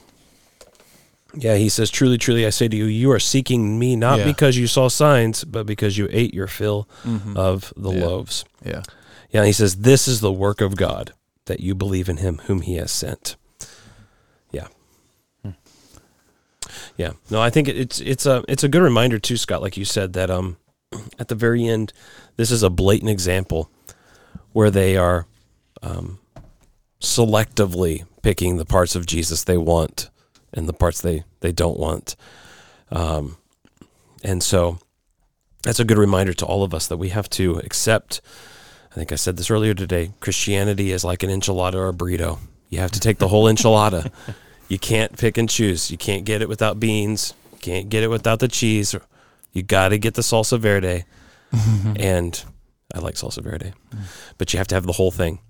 Yeah, 1.35 1.57
he 1.57 1.68
says, 1.71 1.90
Truly, 1.90 2.18
truly, 2.18 2.47
I 2.47 2.51
say 2.51 2.68
to 2.68 2.77
you, 2.77 2.85
you 2.85 3.11
are 3.11 3.18
seeking 3.18 3.79
me 3.79 3.97
not 3.97 4.18
Yeah. 4.18 4.27
because 4.27 4.57
you 4.59 4.66
saw 4.66 4.88
signs, 4.88 5.45
but 5.45 5.64
because 5.66 5.97
you 5.97 6.07
ate 6.11 6.35
your 6.35 6.47
fill 6.47 6.87
Mhm. 7.05 7.37
of 7.37 7.73
the 7.77 7.90
Yeah. 7.90 8.05
loaves. 8.07 8.45
yeah. 8.64 8.83
Yeah, 9.33 9.45
he 9.45 9.53
says, 9.53 9.77
This 9.77 10.07
is 10.07 10.21
the 10.21 10.33
work 10.33 10.61
of 10.61 10.77
God, 10.77 11.12
that 11.47 11.61
you 11.61 11.75
believe 11.75 12.09
in 12.09 12.18
him 12.18 12.38
whom 12.45 12.61
he 12.61 12.77
has 12.77 12.92
sent. 12.92 13.37
Yeah. 14.51 14.68
Yeah. 16.97 17.12
No, 17.31 17.40
I 17.40 17.51
think 17.51 17.68
it's 17.68 18.01
it's 18.01 18.27
a 18.27 18.45
it's 18.47 18.62
a 18.62 18.68
good 18.68 18.83
reminder 18.83 19.18
too, 19.18 19.37
Scott, 19.37 19.62
like 19.62 19.77
you 19.77 19.85
said, 19.85 20.12
that 20.12 20.31
um 20.31 20.59
at 21.18 21.29
the 21.29 21.35
very 21.35 21.66
end, 21.66 21.92
this 22.37 22.51
is 22.51 22.62
a 22.62 22.71
blatant 22.71 23.11
example 23.11 23.71
where 24.53 24.71
they 24.71 24.97
are 24.97 25.27
um 25.83 26.18
selectively 27.01 28.05
picking 28.23 28.57
the 28.59 28.64
parts 28.64 28.95
of 28.95 29.07
Jesus 29.07 29.42
they 29.42 29.57
want 29.57 30.11
and 30.53 30.68
the 30.68 30.73
parts 30.73 31.01
they, 31.01 31.25
they 31.40 31.51
don't 31.51 31.79
want. 31.79 32.14
Um 32.90 33.38
and 34.23 34.42
so 34.42 34.79
that's 35.64 35.81
a 35.81 35.85
good 35.85 35.99
reminder 35.99 36.35
to 36.35 36.47
all 36.47 36.62
of 36.62 36.75
us 36.75 36.87
that 36.88 36.99
we 36.99 37.09
have 37.09 37.31
to 37.31 37.59
accept 37.59 38.21
I 38.92 38.94
think 38.94 39.11
I 39.11 39.16
said 39.16 39.37
this 39.38 39.50
earlier 39.50 39.72
today. 39.72 40.12
Christianity 40.20 40.92
is 40.92 41.02
like 41.02 41.22
an 41.22 41.31
enchilada 41.31 41.74
or 41.74 41.88
a 41.88 41.92
burrito. 41.94 42.38
You 42.68 42.78
have 42.81 42.92
to 42.92 43.00
take 43.00 43.18
the 43.18 43.28
whole 43.28 43.44
enchilada. 43.44 44.11
You 44.68 44.78
can't 44.78 45.18
pick 45.18 45.37
and 45.37 45.50
choose. 45.50 45.90
You 45.90 45.98
can't 45.98 46.24
get 46.24 46.40
it 46.40 46.48
without 46.48 46.81
beans. 46.81 47.35
You 47.52 47.59
can't 47.59 47.90
get 47.90 48.02
it 48.02 48.09
without 48.09 48.38
the 48.38 48.48
cheese. 48.48 48.94
You 49.52 49.62
got 49.62 49.90
to 49.90 49.98
get 49.98 50.14
the 50.14 50.22
salsa 50.22 50.59
verde. 50.59 51.05
and 51.96 52.42
I 52.94 53.00
like 53.00 53.16
salsa 53.16 53.42
verde, 53.42 53.74
but 54.38 54.52
you 54.52 54.57
have 54.57 54.68
to 54.68 54.74
have 54.74 54.87
the 54.87 54.92
whole 54.92 55.11
thing. 55.11 55.40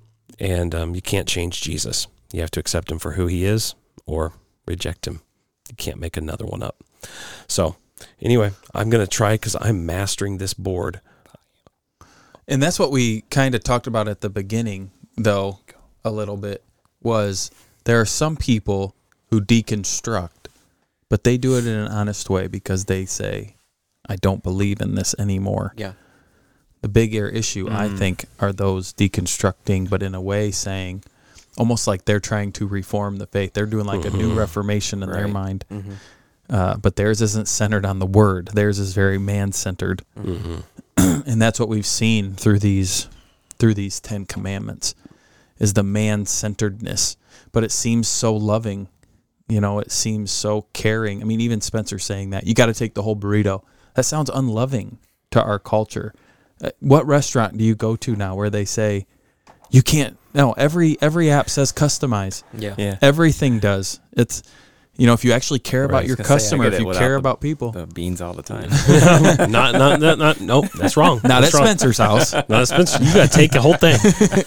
And 0.41 0.75
um, 0.75 0.97
you 0.97 1.03
can't 1.03 1.29
change 1.29 1.63
Jesus. 1.63 2.09
You 2.33 2.41
have 2.41 2.51
to 2.53 2.59
accept 2.59 2.91
him 2.91 2.99
for 2.99 3.13
who 3.13 3.29
he 3.29 3.45
is 3.45 3.77
or 4.07 4.33
reject 4.67 5.07
him. 5.07 5.21
You 5.69 5.77
can't 5.77 6.01
make 6.01 6.17
another 6.17 6.45
one 6.45 6.63
up. 6.63 6.83
So, 7.47 7.77
anyway, 8.21 8.51
I'm 8.75 8.91
going 8.91 9.05
to 9.05 9.11
try 9.11 9.35
because 9.35 9.57
I'm 9.61 9.87
mastering 9.87 10.39
this 10.39 10.55
board. 10.55 11.01
And 12.49 12.63
that's 12.63 12.79
what 12.79 12.91
we 12.91 13.23
kind 13.31 13.55
of 13.55 13.63
talked 13.63 13.87
about 13.87 14.09
at 14.09 14.21
the 14.21 14.31
beginning, 14.31 14.91
though, 15.17 15.61
a 16.05 16.11
little 16.11 16.37
bit, 16.37 16.65
was 17.03 17.51
there 17.85 18.01
are 18.01 18.07
some 18.07 18.37
people 18.37 18.95
who 19.31 19.41
deconstruct, 19.41 20.49
but 21.09 21.25
they 21.25 21.39
do 21.39 21.57
it 21.57 21.67
in 21.67 21.75
an 21.75 21.89
honest 21.89 22.29
way 22.29 22.47
because 22.47 22.87
they 22.87 23.05
say, 23.05 23.57
I 24.09 24.17
don't 24.17 24.43
believe 24.43 24.81
in 24.81 24.95
this 24.95 25.15
anymore. 25.19 25.73
Yeah. 25.77 25.93
The 26.81 26.89
bigger 26.89 27.29
issue, 27.29 27.69
I 27.71 27.89
mm. 27.89 27.97
think, 27.97 28.25
are 28.41 28.53
those 28.53 28.93
deconstructing, 28.93 29.89
but 29.89 30.03
in 30.03 30.15
a 30.15 30.21
way 30.21 30.51
saying, 30.51 31.05
almost 31.57 31.87
like 31.87 32.05
they're 32.05 32.21
trying 32.21 32.53
to 32.53 32.67
reform 32.67 33.19
the 33.19 33.27
faith. 33.27 33.53
They're 33.53 33.67
doing 33.67 33.87
like 33.87 34.05
a 34.05 34.11
new 34.11 34.31
mm-hmm. 34.31 34.39
reformation 34.39 35.03
in 35.03 35.11
their 35.11 35.25
Right. 35.25 35.33
mind. 35.33 35.65
Mm-hmm. 35.71 35.93
Uh, 36.51 36.77
but 36.77 36.97
theirs 36.97 37.23
isn't 37.23 37.49
centered 37.49 37.87
on 37.87 37.99
the 37.99 38.07
word. 38.07 38.51
Theirs 38.53 38.79
is 38.79 38.95
very 38.95 39.19
man 39.19 39.53
centered, 39.53 40.03
mm-hmm. 40.19 40.57
and 40.97 41.41
that's 41.41 41.59
what 41.61 41.69
we've 41.69 41.87
seen 41.87 42.35
through 42.35 42.59
these 42.59 43.09
through 43.59 43.75
these 43.75 44.01
Ten 44.01 44.27
Commandments 44.27 44.95
is 45.59 45.75
the 45.75 45.83
man 45.83 46.27
centeredness. 46.27 47.17
But 47.53 47.65
it 47.65 47.71
seems 47.71 48.09
so 48.09 48.35
loving, 48.35 48.89
you 49.49 49.61
know. 49.61 49.79
It 49.79 49.93
seems 49.93 50.31
so 50.31 50.67
caring. 50.73 51.21
I 51.21 51.25
mean, 51.25 51.41
even 51.41 51.61
Spencer 51.61 51.99
saying 51.99 52.31
that 52.31 52.47
you 52.47 52.55
got 52.55 52.67
to 52.67 52.75
take 52.75 52.95
the 52.95 53.03
whole 53.03 53.17
burrito. 53.17 53.63
That 53.95 54.05
sounds 54.05 54.31
unloving 54.31 54.99
to 55.31 55.43
our 55.43 55.59
culture. 55.59 56.15
Uh, 56.63 56.71
what 56.81 57.07
restaurant 57.07 57.59
do 57.59 57.65
you 57.65 57.75
go 57.75 57.97
to 57.97 58.17
now 58.17 58.35
where 58.35 58.51
they 58.51 58.65
say 58.65 59.07
you 59.71 59.83
can't? 59.83 60.17
No, 60.35 60.53
every 60.53 60.97
every 61.01 61.31
app 61.31 61.51
says 61.51 61.73
customize. 61.73 62.43
Yeah. 62.57 62.75
Yeah. 62.79 62.99
Everything 63.03 63.59
does. 63.59 64.01
It's 64.13 64.43
you 64.99 65.07
know, 65.07 65.15
if 65.15 65.25
you 65.25 65.33
actually 65.33 65.59
care 65.59 65.85
about 65.85 66.07
your 66.07 66.17
gonna 66.17 66.27
say, 66.29 66.35
I 66.35 66.37
customer, 66.37 66.65
if 66.67 66.79
you 66.79 66.87
without 66.87 67.01
care 67.01 67.13
the- 67.13 67.19
about 67.19 67.41
people, 67.41 67.73
The 67.73 67.87
beans 67.87 68.21
all 68.21 68.35
the 68.35 68.43
time. 68.43 68.69
not, 69.51 69.73
not, 69.73 70.01
not, 70.01 70.19
not, 70.19 70.41
nope, 70.41 70.67
that's 70.79 70.97
wrong. 70.99 71.21
not 71.25 71.39
at 71.39 71.41
that's 71.43 71.55
wrong. 71.55 71.65
Spencer's 71.65 71.97
house. 71.99 72.33
Not 72.49 72.51
at 72.51 72.69
Spencer. 72.69 73.03
You 73.03 73.15
got 73.15 73.31
to 73.31 73.35
take 73.37 73.53
the 73.53 73.61
whole 73.63 73.75
thing. 73.75 73.95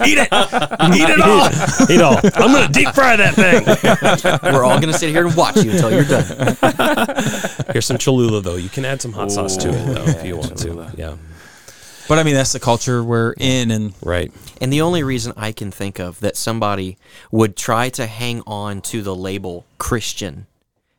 Eat 0.08 0.19
it. 0.19 0.27
Eat 0.31 1.10
it 1.10 1.21
all. 1.21 1.47
Eat 1.89 1.95
it 1.95 2.01
all. 2.01 2.17
I'm 2.36 2.51
going 2.53 2.67
to 2.67 2.71
deep 2.71 2.93
fry 2.93 3.15
that 3.15 3.34
thing. 3.34 4.53
We're 4.53 4.63
all 4.63 4.79
going 4.79 4.93
to 4.93 4.97
sit 4.99 5.10
here 5.10 5.25
and 5.25 5.36
watch 5.36 5.55
you 5.63 5.71
until 5.71 5.91
you're 5.91 6.03
done. 6.05 6.25
Here's 7.71 7.86
some 7.88 7.97
Cholula, 7.97 8.41
though. 8.41 8.55
You 8.55 8.69
can 8.69 8.86
add 8.86 9.01
some 9.01 9.13
hot 9.13 9.31
sauce 9.31 9.58
to 9.58 9.69
it, 9.69 9.86
though, 9.95 10.03
if 10.05 10.25
you 10.25 10.38
want 10.38 10.58
Cholula. 10.62 10.91
to. 10.91 10.97
Yeah. 10.97 11.15
But 12.07 12.19
I 12.19 12.23
mean, 12.23 12.35
that's 12.35 12.53
the 12.53 12.59
culture 12.59 13.03
we're 13.03 13.33
in, 13.37 13.71
and 13.71 13.93
Right. 14.01 14.31
And 14.61 14.71
the 14.71 14.81
only 14.81 15.03
reason 15.03 15.33
I 15.35 15.51
can 15.51 15.71
think 15.71 15.99
of 15.99 16.19
that 16.19 16.37
somebody 16.37 16.97
would 17.31 17.55
try 17.55 17.89
to 17.89 18.05
hang 18.05 18.41
on 18.45 18.81
to 18.83 19.01
the 19.01 19.15
label 19.15 19.65
Christian, 19.77 20.47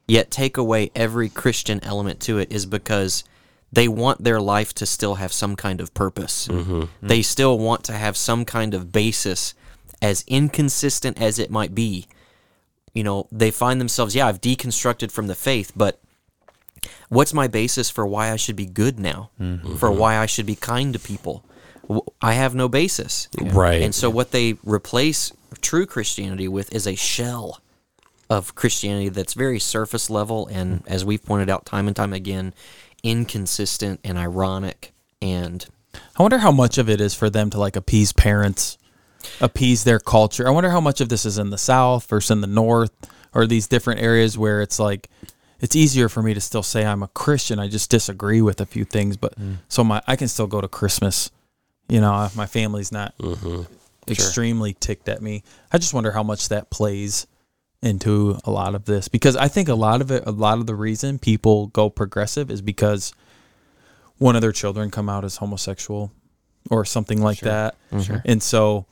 yet 0.09 0.31
take 0.31 0.57
away 0.57 0.91
every 0.95 1.29
Christian 1.29 1.83
element 1.83 2.21
to 2.21 2.39
it, 2.39 2.51
is 2.51 2.67
because 2.67 3.25
they 3.73 3.89
want 3.89 4.25
their 4.25 4.41
life 4.41 4.73
to 4.75 4.87
still 4.87 5.17
have 5.17 5.33
some 5.33 5.57
kind 5.57 5.81
of 5.81 5.95
purpose. 5.95 6.49
Mm-hmm. 6.49 6.73
Mm-hmm. 6.73 7.07
They 7.07 7.23
still 7.23 7.59
want 7.59 7.85
to 7.85 7.93
have 7.93 8.17
some 8.17 8.45
kind 8.45 8.75
of 8.75 8.93
basis, 8.93 9.55
as 10.03 10.25
inconsistent 10.27 11.21
as 11.21 11.39
it 11.39 11.51
might 11.51 11.75
be. 11.75 12.07
You 12.95 13.05
know, 13.05 13.29
they 13.31 13.51
find 13.51 13.81
themselves, 13.81 14.15
yeah, 14.15 14.27
I've 14.27 14.41
deconstructed 14.41 15.11
from 15.11 15.27
the 15.27 15.35
faith, 15.35 15.73
but 15.77 16.01
what's 17.09 17.33
my 17.33 17.49
basis 17.49 17.91
for 17.91 18.07
why 18.07 18.31
I 18.31 18.37
should 18.37 18.57
be 18.57 18.67
good 18.67 18.99
now? 18.99 19.31
Mm-hmm. 19.41 19.77
For 19.77 19.91
why 19.91 20.19
I 20.19 20.27
should 20.27 20.47
be 20.47 20.55
kind 20.57 20.93
to 20.93 20.99
people? 20.99 21.45
I 22.21 22.33
have 22.33 22.55
no 22.55 22.69
basis. 22.69 23.29
Right. 23.41 23.83
And 23.83 23.95
so 23.95 24.11
what 24.11 24.33
they 24.33 24.55
replace 24.65 25.33
true 25.61 25.87
Christianity 25.87 26.49
with 26.49 26.75
is 26.75 26.87
a 26.87 26.97
shell 26.97 27.61
of 28.29 28.55
Christianity 28.57 29.09
that's 29.09 29.35
very 29.35 29.61
surface 29.61 30.11
level 30.11 30.49
and 30.49 30.81
mm-hmm. 30.81 30.93
as 30.93 31.05
we've 31.05 31.25
pointed 31.25 31.49
out 31.49 31.65
time 31.65 31.87
and 31.87 31.95
time 31.95 32.13
again, 32.13 32.55
inconsistent 33.03 34.01
and 34.03 34.19
ironic 34.19 34.93
and 35.23 35.67
I 36.19 36.23
wonder 36.23 36.39
how 36.39 36.53
much 36.53 36.79
of 36.79 36.89
it 36.89 37.01
is 37.01 37.15
for 37.15 37.31
them 37.31 37.51
to 37.51 37.59
like 37.59 37.77
appease 37.77 38.13
parents, 38.13 38.79
appease 39.41 39.85
their 39.85 39.99
culture. 39.99 40.47
I 40.47 40.51
wonder 40.51 40.71
how 40.71 40.81
much 40.81 41.01
of 41.01 41.09
this 41.09 41.25
is 41.25 41.39
in 41.39 41.51
the 41.51 41.59
South 41.59 42.07
versus 42.07 42.31
in 42.31 42.41
the 42.41 42.47
North 42.47 42.93
or 43.35 43.47
these 43.47 43.67
different 43.67 44.01
areas 44.01 44.39
where 44.39 44.63
it's 44.63 44.79
like 44.79 45.09
it's 45.61 45.77
easier 45.77 46.09
for 46.09 46.23
me 46.23 46.35
to 46.35 46.41
still 46.41 46.63
say 46.63 46.85
I'm 46.85 47.03
a 47.03 47.09
Christian. 47.09 47.59
I 47.59 47.69
just 47.69 47.91
disagree 47.91 48.43
with 48.43 48.61
a 48.61 48.67
few 48.67 48.85
things, 48.85 49.17
but 49.17 49.39
mm. 49.39 49.57
so 49.69 49.83
my 49.85 50.03
I 50.07 50.17
can 50.17 50.29
still 50.29 50.47
go 50.47 50.61
to 50.61 50.69
Christmas. 50.69 51.31
You 51.89 52.01
know, 52.01 52.29
my 52.35 52.47
family's 52.47 52.91
not 52.91 53.17
mm-hmm. 53.19 53.63
extremely 54.11 54.75
ticked 54.75 55.09
at 55.09 55.23
me. 55.23 55.45
I 55.73 55.79
just 55.79 55.95
wonder 55.95 56.11
how 56.11 56.23
much 56.23 56.49
that 56.49 56.69
plays 56.71 57.27
into 57.83 58.39
a 58.45 58.51
lot 58.51 58.75
of 58.75 58.85
this 58.87 59.07
because 59.07 59.37
I 59.37 59.49
think 59.49 59.69
a 59.69 59.75
lot 59.75 60.01
of 60.01 60.11
it, 60.11 60.25
a 60.27 60.33
lot 60.33 60.59
of 60.59 60.67
the 60.67 60.75
reason 60.75 61.19
people 61.19 61.69
go 61.69 61.89
progressive 61.89 62.51
is 62.51 62.61
because 62.61 63.13
one 64.19 64.35
of 64.35 64.43
their 64.43 64.53
children 64.53 64.91
come 64.91 65.09
out 65.09 65.25
as 65.25 65.37
homosexual 65.37 66.11
or 66.71 66.85
something 66.85 67.23
like 67.23 67.41
that. 67.41 67.77
Sure. 68.03 68.23
And 68.25 68.43
so 68.43 68.87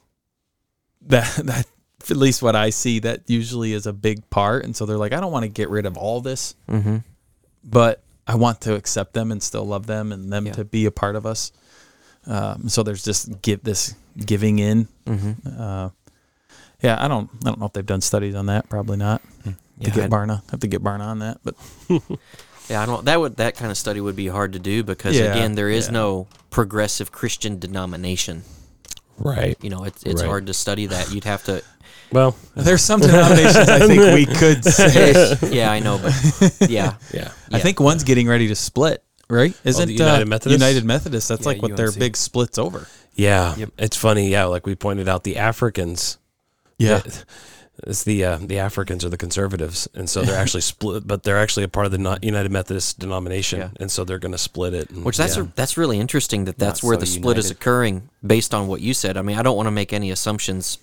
that 1.02 1.34
that 1.44 1.66
at 2.10 2.16
least 2.16 2.42
what 2.42 2.54
I 2.56 2.70
see 2.70 2.98
that 3.00 3.22
usually 3.26 3.72
is 3.72 3.86
a 3.86 3.92
big 3.92 4.28
part. 4.30 4.64
And 4.64 4.74
so 4.76 4.86
they're 4.86 4.96
like, 4.98 5.12
I 5.12 5.20
don't 5.20 5.32
want 5.32 5.44
to 5.44 5.48
get 5.48 5.68
rid 5.70 5.86
of 5.86 5.96
all 5.96 6.20
this, 6.20 6.54
Mhm. 6.68 7.02
but 7.62 8.02
I 8.26 8.34
want 8.36 8.60
to 8.62 8.74
accept 8.74 9.12
them 9.14 9.30
and 9.32 9.42
still 9.42 9.64
love 9.66 9.86
them 9.86 10.12
and 10.12 10.32
them 10.32 10.46
Yeah. 10.46 10.52
to 10.54 10.64
be 10.64 10.86
a 10.86 10.90
part 10.90 11.16
of 11.16 11.26
us. 11.26 11.52
Um, 12.26 12.68
so 12.68 12.82
there's 12.82 13.04
just 13.04 13.42
give 13.42 13.62
this 13.64 13.94
giving 14.16 14.58
in. 14.58 14.88
Mm-hmm. 15.06 15.60
Uh, 15.60 15.90
yeah, 16.82 17.02
I 17.02 17.08
don't 17.08 17.28
I 17.44 17.48
don't 17.50 17.60
know 17.60 17.66
if 17.66 17.72
they've 17.74 17.84
done 17.84 18.00
studies 18.00 18.34
on 18.34 18.46
that. 18.46 18.68
Probably 18.68 18.96
not. 18.96 19.20
To 19.44 19.54
Yeah, 19.78 19.90
get 19.90 20.04
I- 20.04 20.08
Barna, 20.08 20.42
have 20.50 20.60
to 20.60 20.66
get 20.66 20.82
Barna 20.82 21.00
on 21.06 21.18
that. 21.18 21.40
But 21.44 21.54
Yeah, 22.70 22.80
I 22.82 22.86
don't. 22.86 23.04
That 23.04 23.20
would 23.20 23.36
that 23.36 23.56
kind 23.56 23.70
of 23.70 23.76
study 23.76 24.00
would 24.00 24.16
be 24.16 24.28
hard 24.28 24.54
to 24.54 24.58
do 24.58 24.82
because 24.82 25.14
Yeah, 25.16 25.32
again, 25.34 25.54
there 25.54 25.68
is 25.68 25.86
yeah. 25.86 25.92
no 25.92 26.26
progressive 26.50 27.12
Christian 27.12 27.58
denomination. 27.58 28.42
Right. 29.18 29.58
You 29.60 29.68
know, 29.70 29.84
it's 29.84 30.02
it's 30.04 30.22
Right. 30.22 30.28
hard 30.28 30.46
to 30.46 30.54
study 30.54 30.86
that. 30.86 31.12
You'd 31.12 31.24
have 31.24 31.44
to. 31.44 31.62
Well, 32.14 32.36
there's 32.54 32.80
some 32.82 33.00
denominations 33.00 33.68
I 33.68 33.80
think 33.86 34.00
we 34.14 34.24
could 34.26 34.64
say. 34.80 35.36
Yeah, 35.50 35.70
I 35.70 35.80
know, 35.80 35.98
but 35.98 36.12
yeah, 36.70 36.94
yeah. 37.12 37.32
I 37.52 37.58
think 37.58 37.80
one's 37.80 38.04
getting 38.04 38.28
ready 38.28 38.48
to 38.48 38.54
split. 38.54 39.02
Right? 39.28 39.54
Isn't 39.64 39.88
the 39.88 39.94
United 39.94 40.22
uh, 40.24 40.30
Methodist? 40.30 40.60
United 40.60 40.84
Methodist? 40.84 41.28
That's 41.28 41.42
Yeah, 41.42 41.48
like 41.48 41.62
what 41.62 41.76
their 41.76 41.88
UMC. 41.88 41.98
big 41.98 42.16
splits 42.16 42.58
over. 42.58 42.86
Yeah. 43.14 43.56
Yep. 43.56 43.70
It's 43.78 43.96
funny. 43.96 44.28
Yeah. 44.28 44.44
Like 44.44 44.66
we 44.66 44.74
pointed 44.74 45.08
out, 45.08 45.24
the 45.24 45.38
Africans. 45.38 46.18
Yeah. 46.78 47.00
It's 47.86 48.04
the 48.04 48.24
uh, 48.24 48.38
the 48.40 48.58
Africans 48.60 49.04
are 49.04 49.08
the 49.08 49.16
conservatives, 49.16 49.88
and 49.94 50.08
so 50.08 50.22
they're 50.22 50.38
actually 50.38 50.60
split, 50.72 51.06
but 51.06 51.24
they're 51.24 51.40
actually 51.40 51.64
a 51.64 51.68
part 51.68 51.86
of 51.86 51.92
the 51.92 51.98
not 51.98 52.22
United 52.22 52.52
Methodist 52.52 53.00
denomination, 53.00 53.58
Yeah. 53.60 53.68
and 53.80 53.90
so 53.90 54.04
they're 54.04 54.20
going 54.20 54.32
to 54.32 54.38
split 54.38 54.74
it. 54.74 54.90
and- 54.90 55.04
which 55.04 55.16
that's 55.16 55.36
yeah. 55.36 55.46
that's 55.56 55.76
really 55.76 55.98
interesting 55.98 56.44
that 56.44 56.56
that's 56.56 56.82
Not 56.82 56.88
where 56.88 56.96
so 56.96 57.00
the 57.00 57.06
split 57.06 57.36
is 57.38 57.46
united. 57.46 57.60
occurring 57.60 58.08
based 58.24 58.54
on 58.54 58.68
what 58.68 58.80
you 58.80 58.94
said. 58.94 59.16
I 59.16 59.22
mean, 59.22 59.36
I 59.38 59.42
don't 59.42 59.56
want 59.56 59.66
to 59.66 59.72
make 59.72 59.92
any 59.92 60.10
assumptions 60.12 60.78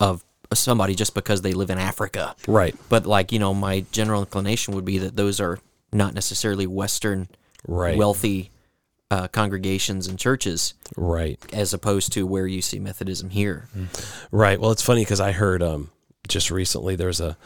of 0.00 0.24
somebody 0.58 0.94
just 0.94 1.14
because 1.14 1.42
they 1.42 1.52
live 1.52 1.70
in 1.70 1.78
Africa, 1.78 2.34
right, 2.46 2.74
but 2.88 3.06
like 3.06 3.32
you 3.32 3.38
know, 3.38 3.54
my 3.54 3.84
general 3.92 4.20
inclination 4.20 4.74
would 4.74 4.84
be 4.84 4.98
that 4.98 5.16
those 5.16 5.40
are 5.40 5.58
not 5.92 6.14
necessarily 6.14 6.66
Western 6.66 7.28
right, 7.66 7.96
wealthy 7.96 8.50
uh, 9.10 9.28
congregations 9.28 10.06
and 10.06 10.18
churches, 10.18 10.74
right, 10.96 11.38
as 11.52 11.72
opposed 11.74 12.12
to 12.12 12.26
where 12.26 12.46
you 12.46 12.62
see 12.62 12.78
Methodism 12.78 13.30
here. 13.30 13.68
right. 14.30 14.60
Well, 14.60 14.70
it's 14.70 14.82
funny 14.82 15.02
because 15.02 15.20
I 15.20 15.32
heard 15.32 15.62
um, 15.62 15.90
just 16.28 16.50
recently 16.50 16.96
there's 16.96 17.20
a 17.20 17.36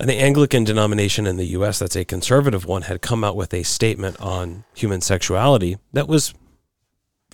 an 0.00 0.08
Anglican 0.08 0.64
denomination 0.64 1.26
in 1.26 1.36
the 1.36 1.44
U.S. 1.46 1.78
that's 1.78 1.94
a 1.94 2.06
conservative 2.06 2.64
one 2.64 2.82
had 2.82 3.02
come 3.02 3.22
out 3.22 3.36
with 3.36 3.52
a 3.52 3.62
statement 3.62 4.18
on 4.18 4.64
human 4.74 5.02
sexuality 5.02 5.76
that 5.92 6.08
was, 6.08 6.32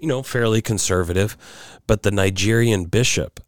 you 0.00 0.08
know, 0.08 0.24
fairly 0.24 0.60
conservative, 0.60 1.36
but 1.86 2.02
the 2.02 2.10
Nigerian 2.10 2.86
bishop 2.86 3.40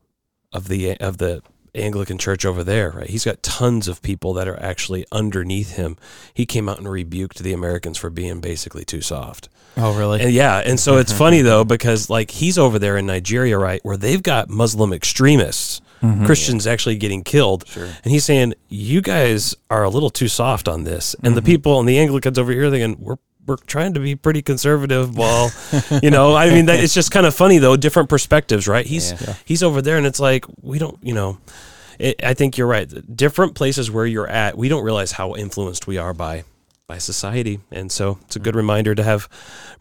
of 0.52 0.68
the 0.68 0.96
of 0.98 1.18
the 1.18 1.42
Anglican 1.74 2.18
church 2.18 2.44
over 2.44 2.64
there, 2.64 2.90
right? 2.90 3.08
He's 3.10 3.24
got 3.24 3.42
tons 3.42 3.86
of 3.88 4.02
people 4.02 4.32
that 4.34 4.48
are 4.48 4.60
actually 4.60 5.04
underneath 5.12 5.76
him. 5.76 5.96
He 6.34 6.46
came 6.46 6.68
out 6.68 6.78
and 6.78 6.90
rebuked 6.90 7.38
the 7.40 7.52
Americans 7.52 7.98
for 7.98 8.10
being 8.10 8.40
basically 8.40 8.84
too 8.84 9.02
soft. 9.02 9.48
Oh, 9.76 9.96
really? 9.96 10.20
And 10.22 10.32
yeah, 10.32 10.58
and 10.64 10.80
so 10.80 10.96
it's 10.96 11.12
funny 11.24 11.42
though 11.42 11.64
because 11.64 12.08
like 12.10 12.30
he's 12.32 12.58
over 12.58 12.78
there 12.78 12.96
in 12.96 13.06
Nigeria, 13.06 13.58
right, 13.58 13.80
where 13.84 13.96
they've 13.98 14.22
got 14.22 14.48
Muslim 14.48 14.92
extremists, 14.92 15.80
Mm-hmm. 16.00 16.26
Christians 16.26 16.64
actually 16.64 16.94
getting 16.96 17.24
killed, 17.24 17.64
and 17.74 18.12
he's 18.12 18.24
saying 18.24 18.54
you 18.68 19.00
guys 19.02 19.56
are 19.68 19.82
a 19.82 19.88
little 19.90 20.10
too 20.10 20.28
soft 20.28 20.68
on 20.68 20.84
this, 20.84 21.14
and 21.14 21.24
Mm-hmm. 21.24 21.34
the 21.34 21.42
people 21.42 21.80
and 21.80 21.88
the 21.88 21.98
Anglicans 21.98 22.38
over 22.38 22.52
here 22.52 22.70
thinking 22.70 23.02
we're 23.04 23.16
we're 23.48 23.56
trying 23.56 23.94
to 23.94 24.00
be 24.00 24.14
pretty 24.14 24.42
conservative. 24.42 25.16
While 25.16 25.50
you 26.02 26.10
know, 26.10 26.36
I 26.36 26.50
mean, 26.50 26.66
that, 26.66 26.78
it's 26.80 26.94
just 26.94 27.10
kind 27.10 27.26
of 27.26 27.34
funny 27.34 27.58
though, 27.58 27.76
different 27.76 28.08
perspectives, 28.08 28.68
right? 28.68 28.86
He's 28.86 29.12
Yeah. 29.12 29.34
he's 29.44 29.62
over 29.62 29.82
there, 29.82 29.96
and 29.96 30.06
it's 30.06 30.20
like 30.20 30.44
we 30.60 30.78
don't, 30.78 30.98
you 31.02 31.14
know. 31.14 31.38
It, 31.98 32.22
I 32.22 32.34
think 32.34 32.56
you're 32.56 32.68
right. 32.68 32.88
Different 33.16 33.56
places 33.56 33.90
where 33.90 34.06
you're 34.06 34.28
at, 34.28 34.56
we 34.56 34.68
don't 34.68 34.84
realize 34.84 35.12
how 35.12 35.34
influenced 35.34 35.88
we 35.88 35.98
are 35.98 36.14
by 36.14 36.44
by 36.86 36.98
society, 36.98 37.60
and 37.70 37.90
so 37.90 38.18
it's 38.22 38.36
a 38.36 38.38
good 38.38 38.50
mm-hmm. 38.50 38.58
reminder 38.58 38.94
to 38.94 39.02
have 39.02 39.28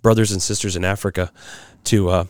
brothers 0.02 0.32
and 0.32 0.42
sisters 0.42 0.76
in 0.76 0.84
Africa 0.84 1.32
to 1.86 2.10
uh, 2.10 2.26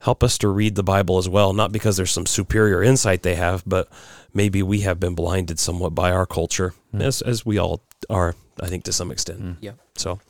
help 0.00 0.22
us 0.22 0.38
to 0.38 0.48
read 0.48 0.74
the 0.74 0.82
Bible 0.82 1.18
as 1.18 1.28
well. 1.28 1.52
Not 1.52 1.72
because 1.72 1.96
there's 1.96 2.12
some 2.12 2.26
superior 2.26 2.82
insight 2.82 3.22
they 3.22 3.36
have, 3.36 3.62
but 3.66 3.88
maybe 4.34 4.62
we 4.62 4.80
have 4.80 5.00
been 5.00 5.14
blinded 5.14 5.58
somewhat 5.58 5.94
by 5.94 6.10
our 6.10 6.26
culture, 6.26 6.74
mm. 6.94 7.02
as 7.02 7.22
as 7.22 7.46
we 7.46 7.58
all 7.58 7.82
are, 8.08 8.34
I 8.60 8.68
think, 8.68 8.84
to 8.84 8.92
some 8.92 9.10
extent. 9.10 9.42
Mm. 9.42 9.56
Yeah. 9.60 9.72
So, 9.96 10.20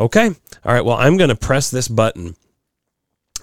okay, 0.00 0.26
all 0.64 0.72
right. 0.74 0.84
Well, 0.84 0.96
I'm 0.96 1.16
going 1.16 1.30
to 1.30 1.36
press 1.36 1.70
this 1.70 1.86
button. 1.88 2.34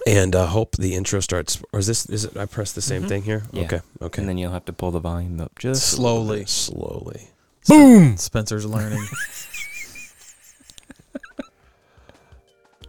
And 0.06 0.34
uh, 0.36 0.46
hope 0.46 0.76
the 0.76 0.94
intro 0.94 1.20
starts. 1.20 1.60
Or 1.72 1.80
is 1.80 1.86
this? 1.88 2.06
Is 2.08 2.24
it? 2.24 2.36
I 2.36 2.46
press 2.46 2.72
the 2.72 2.80
same 2.80 3.02
thing 3.08 3.22
here. 3.24 3.42
Yeah. 3.52 3.64
Okay. 3.64 3.80
Okay. 4.00 4.22
And 4.22 4.28
then 4.28 4.38
you'll 4.38 4.52
have 4.52 4.64
to 4.66 4.72
pull 4.72 4.90
the 4.92 5.00
volume 5.00 5.40
up 5.40 5.58
just 5.58 5.82
a 5.92 5.96
Slowly. 5.96 6.38
bit. 6.40 6.48
slowly. 6.48 7.28
Boom! 7.66 8.16
Spencer's 8.16 8.64
learning. 8.64 9.04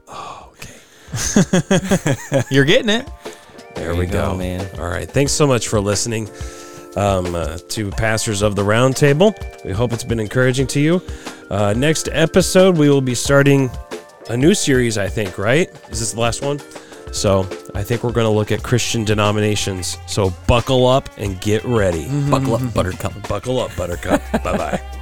Oh, 0.07 0.51
okay. 0.53 2.43
You're 2.51 2.65
getting 2.65 2.89
it. 2.89 3.07
There, 3.75 3.93
you 3.93 3.99
we 3.99 4.05
go. 4.05 4.31
go, 4.31 4.37
man. 4.37 4.67
All 4.79 4.87
right. 4.87 5.09
Thanks 5.09 5.31
so 5.31 5.47
much 5.47 5.67
for 5.67 5.79
listening 5.79 6.29
um, 6.95 7.33
uh, 7.35 7.57
to 7.69 7.89
Pastors 7.91 8.41
of 8.41 8.55
the 8.55 8.63
Roundtable. 8.63 9.33
We 9.65 9.71
hope 9.71 9.93
it's 9.93 10.03
been 10.03 10.19
encouraging 10.19 10.67
to 10.67 10.79
you. 10.79 11.01
Uh, 11.49 11.73
next 11.75 12.09
episode, 12.11 12.77
we 12.77 12.89
will 12.89 13.01
be 13.01 13.15
starting 13.15 13.69
a 14.29 14.37
new 14.37 14.53
series, 14.53 14.97
I 14.97 15.07
think, 15.09 15.37
right? 15.37 15.69
Is 15.89 15.99
this 15.99 16.13
the 16.13 16.19
last 16.19 16.43
one? 16.43 16.59
So 17.11 17.39
I 17.73 17.83
think 17.83 18.03
we're 18.03 18.11
going 18.11 18.25
to 18.27 18.31
look 18.31 18.51
at 18.51 18.61
Christian 18.61 19.03
denominations. 19.03 19.97
So 20.05 20.31
buckle 20.47 20.85
up 20.85 21.09
and 21.17 21.41
get 21.41 21.63
ready. 21.65 22.07
Buckle 22.29 22.55
up, 22.55 22.73
Buttercup. 22.73 23.27
Buckle 23.27 23.59
up, 23.59 23.75
Buttercup. 23.75 24.21
bye 24.43 24.57
bye. 24.57 24.81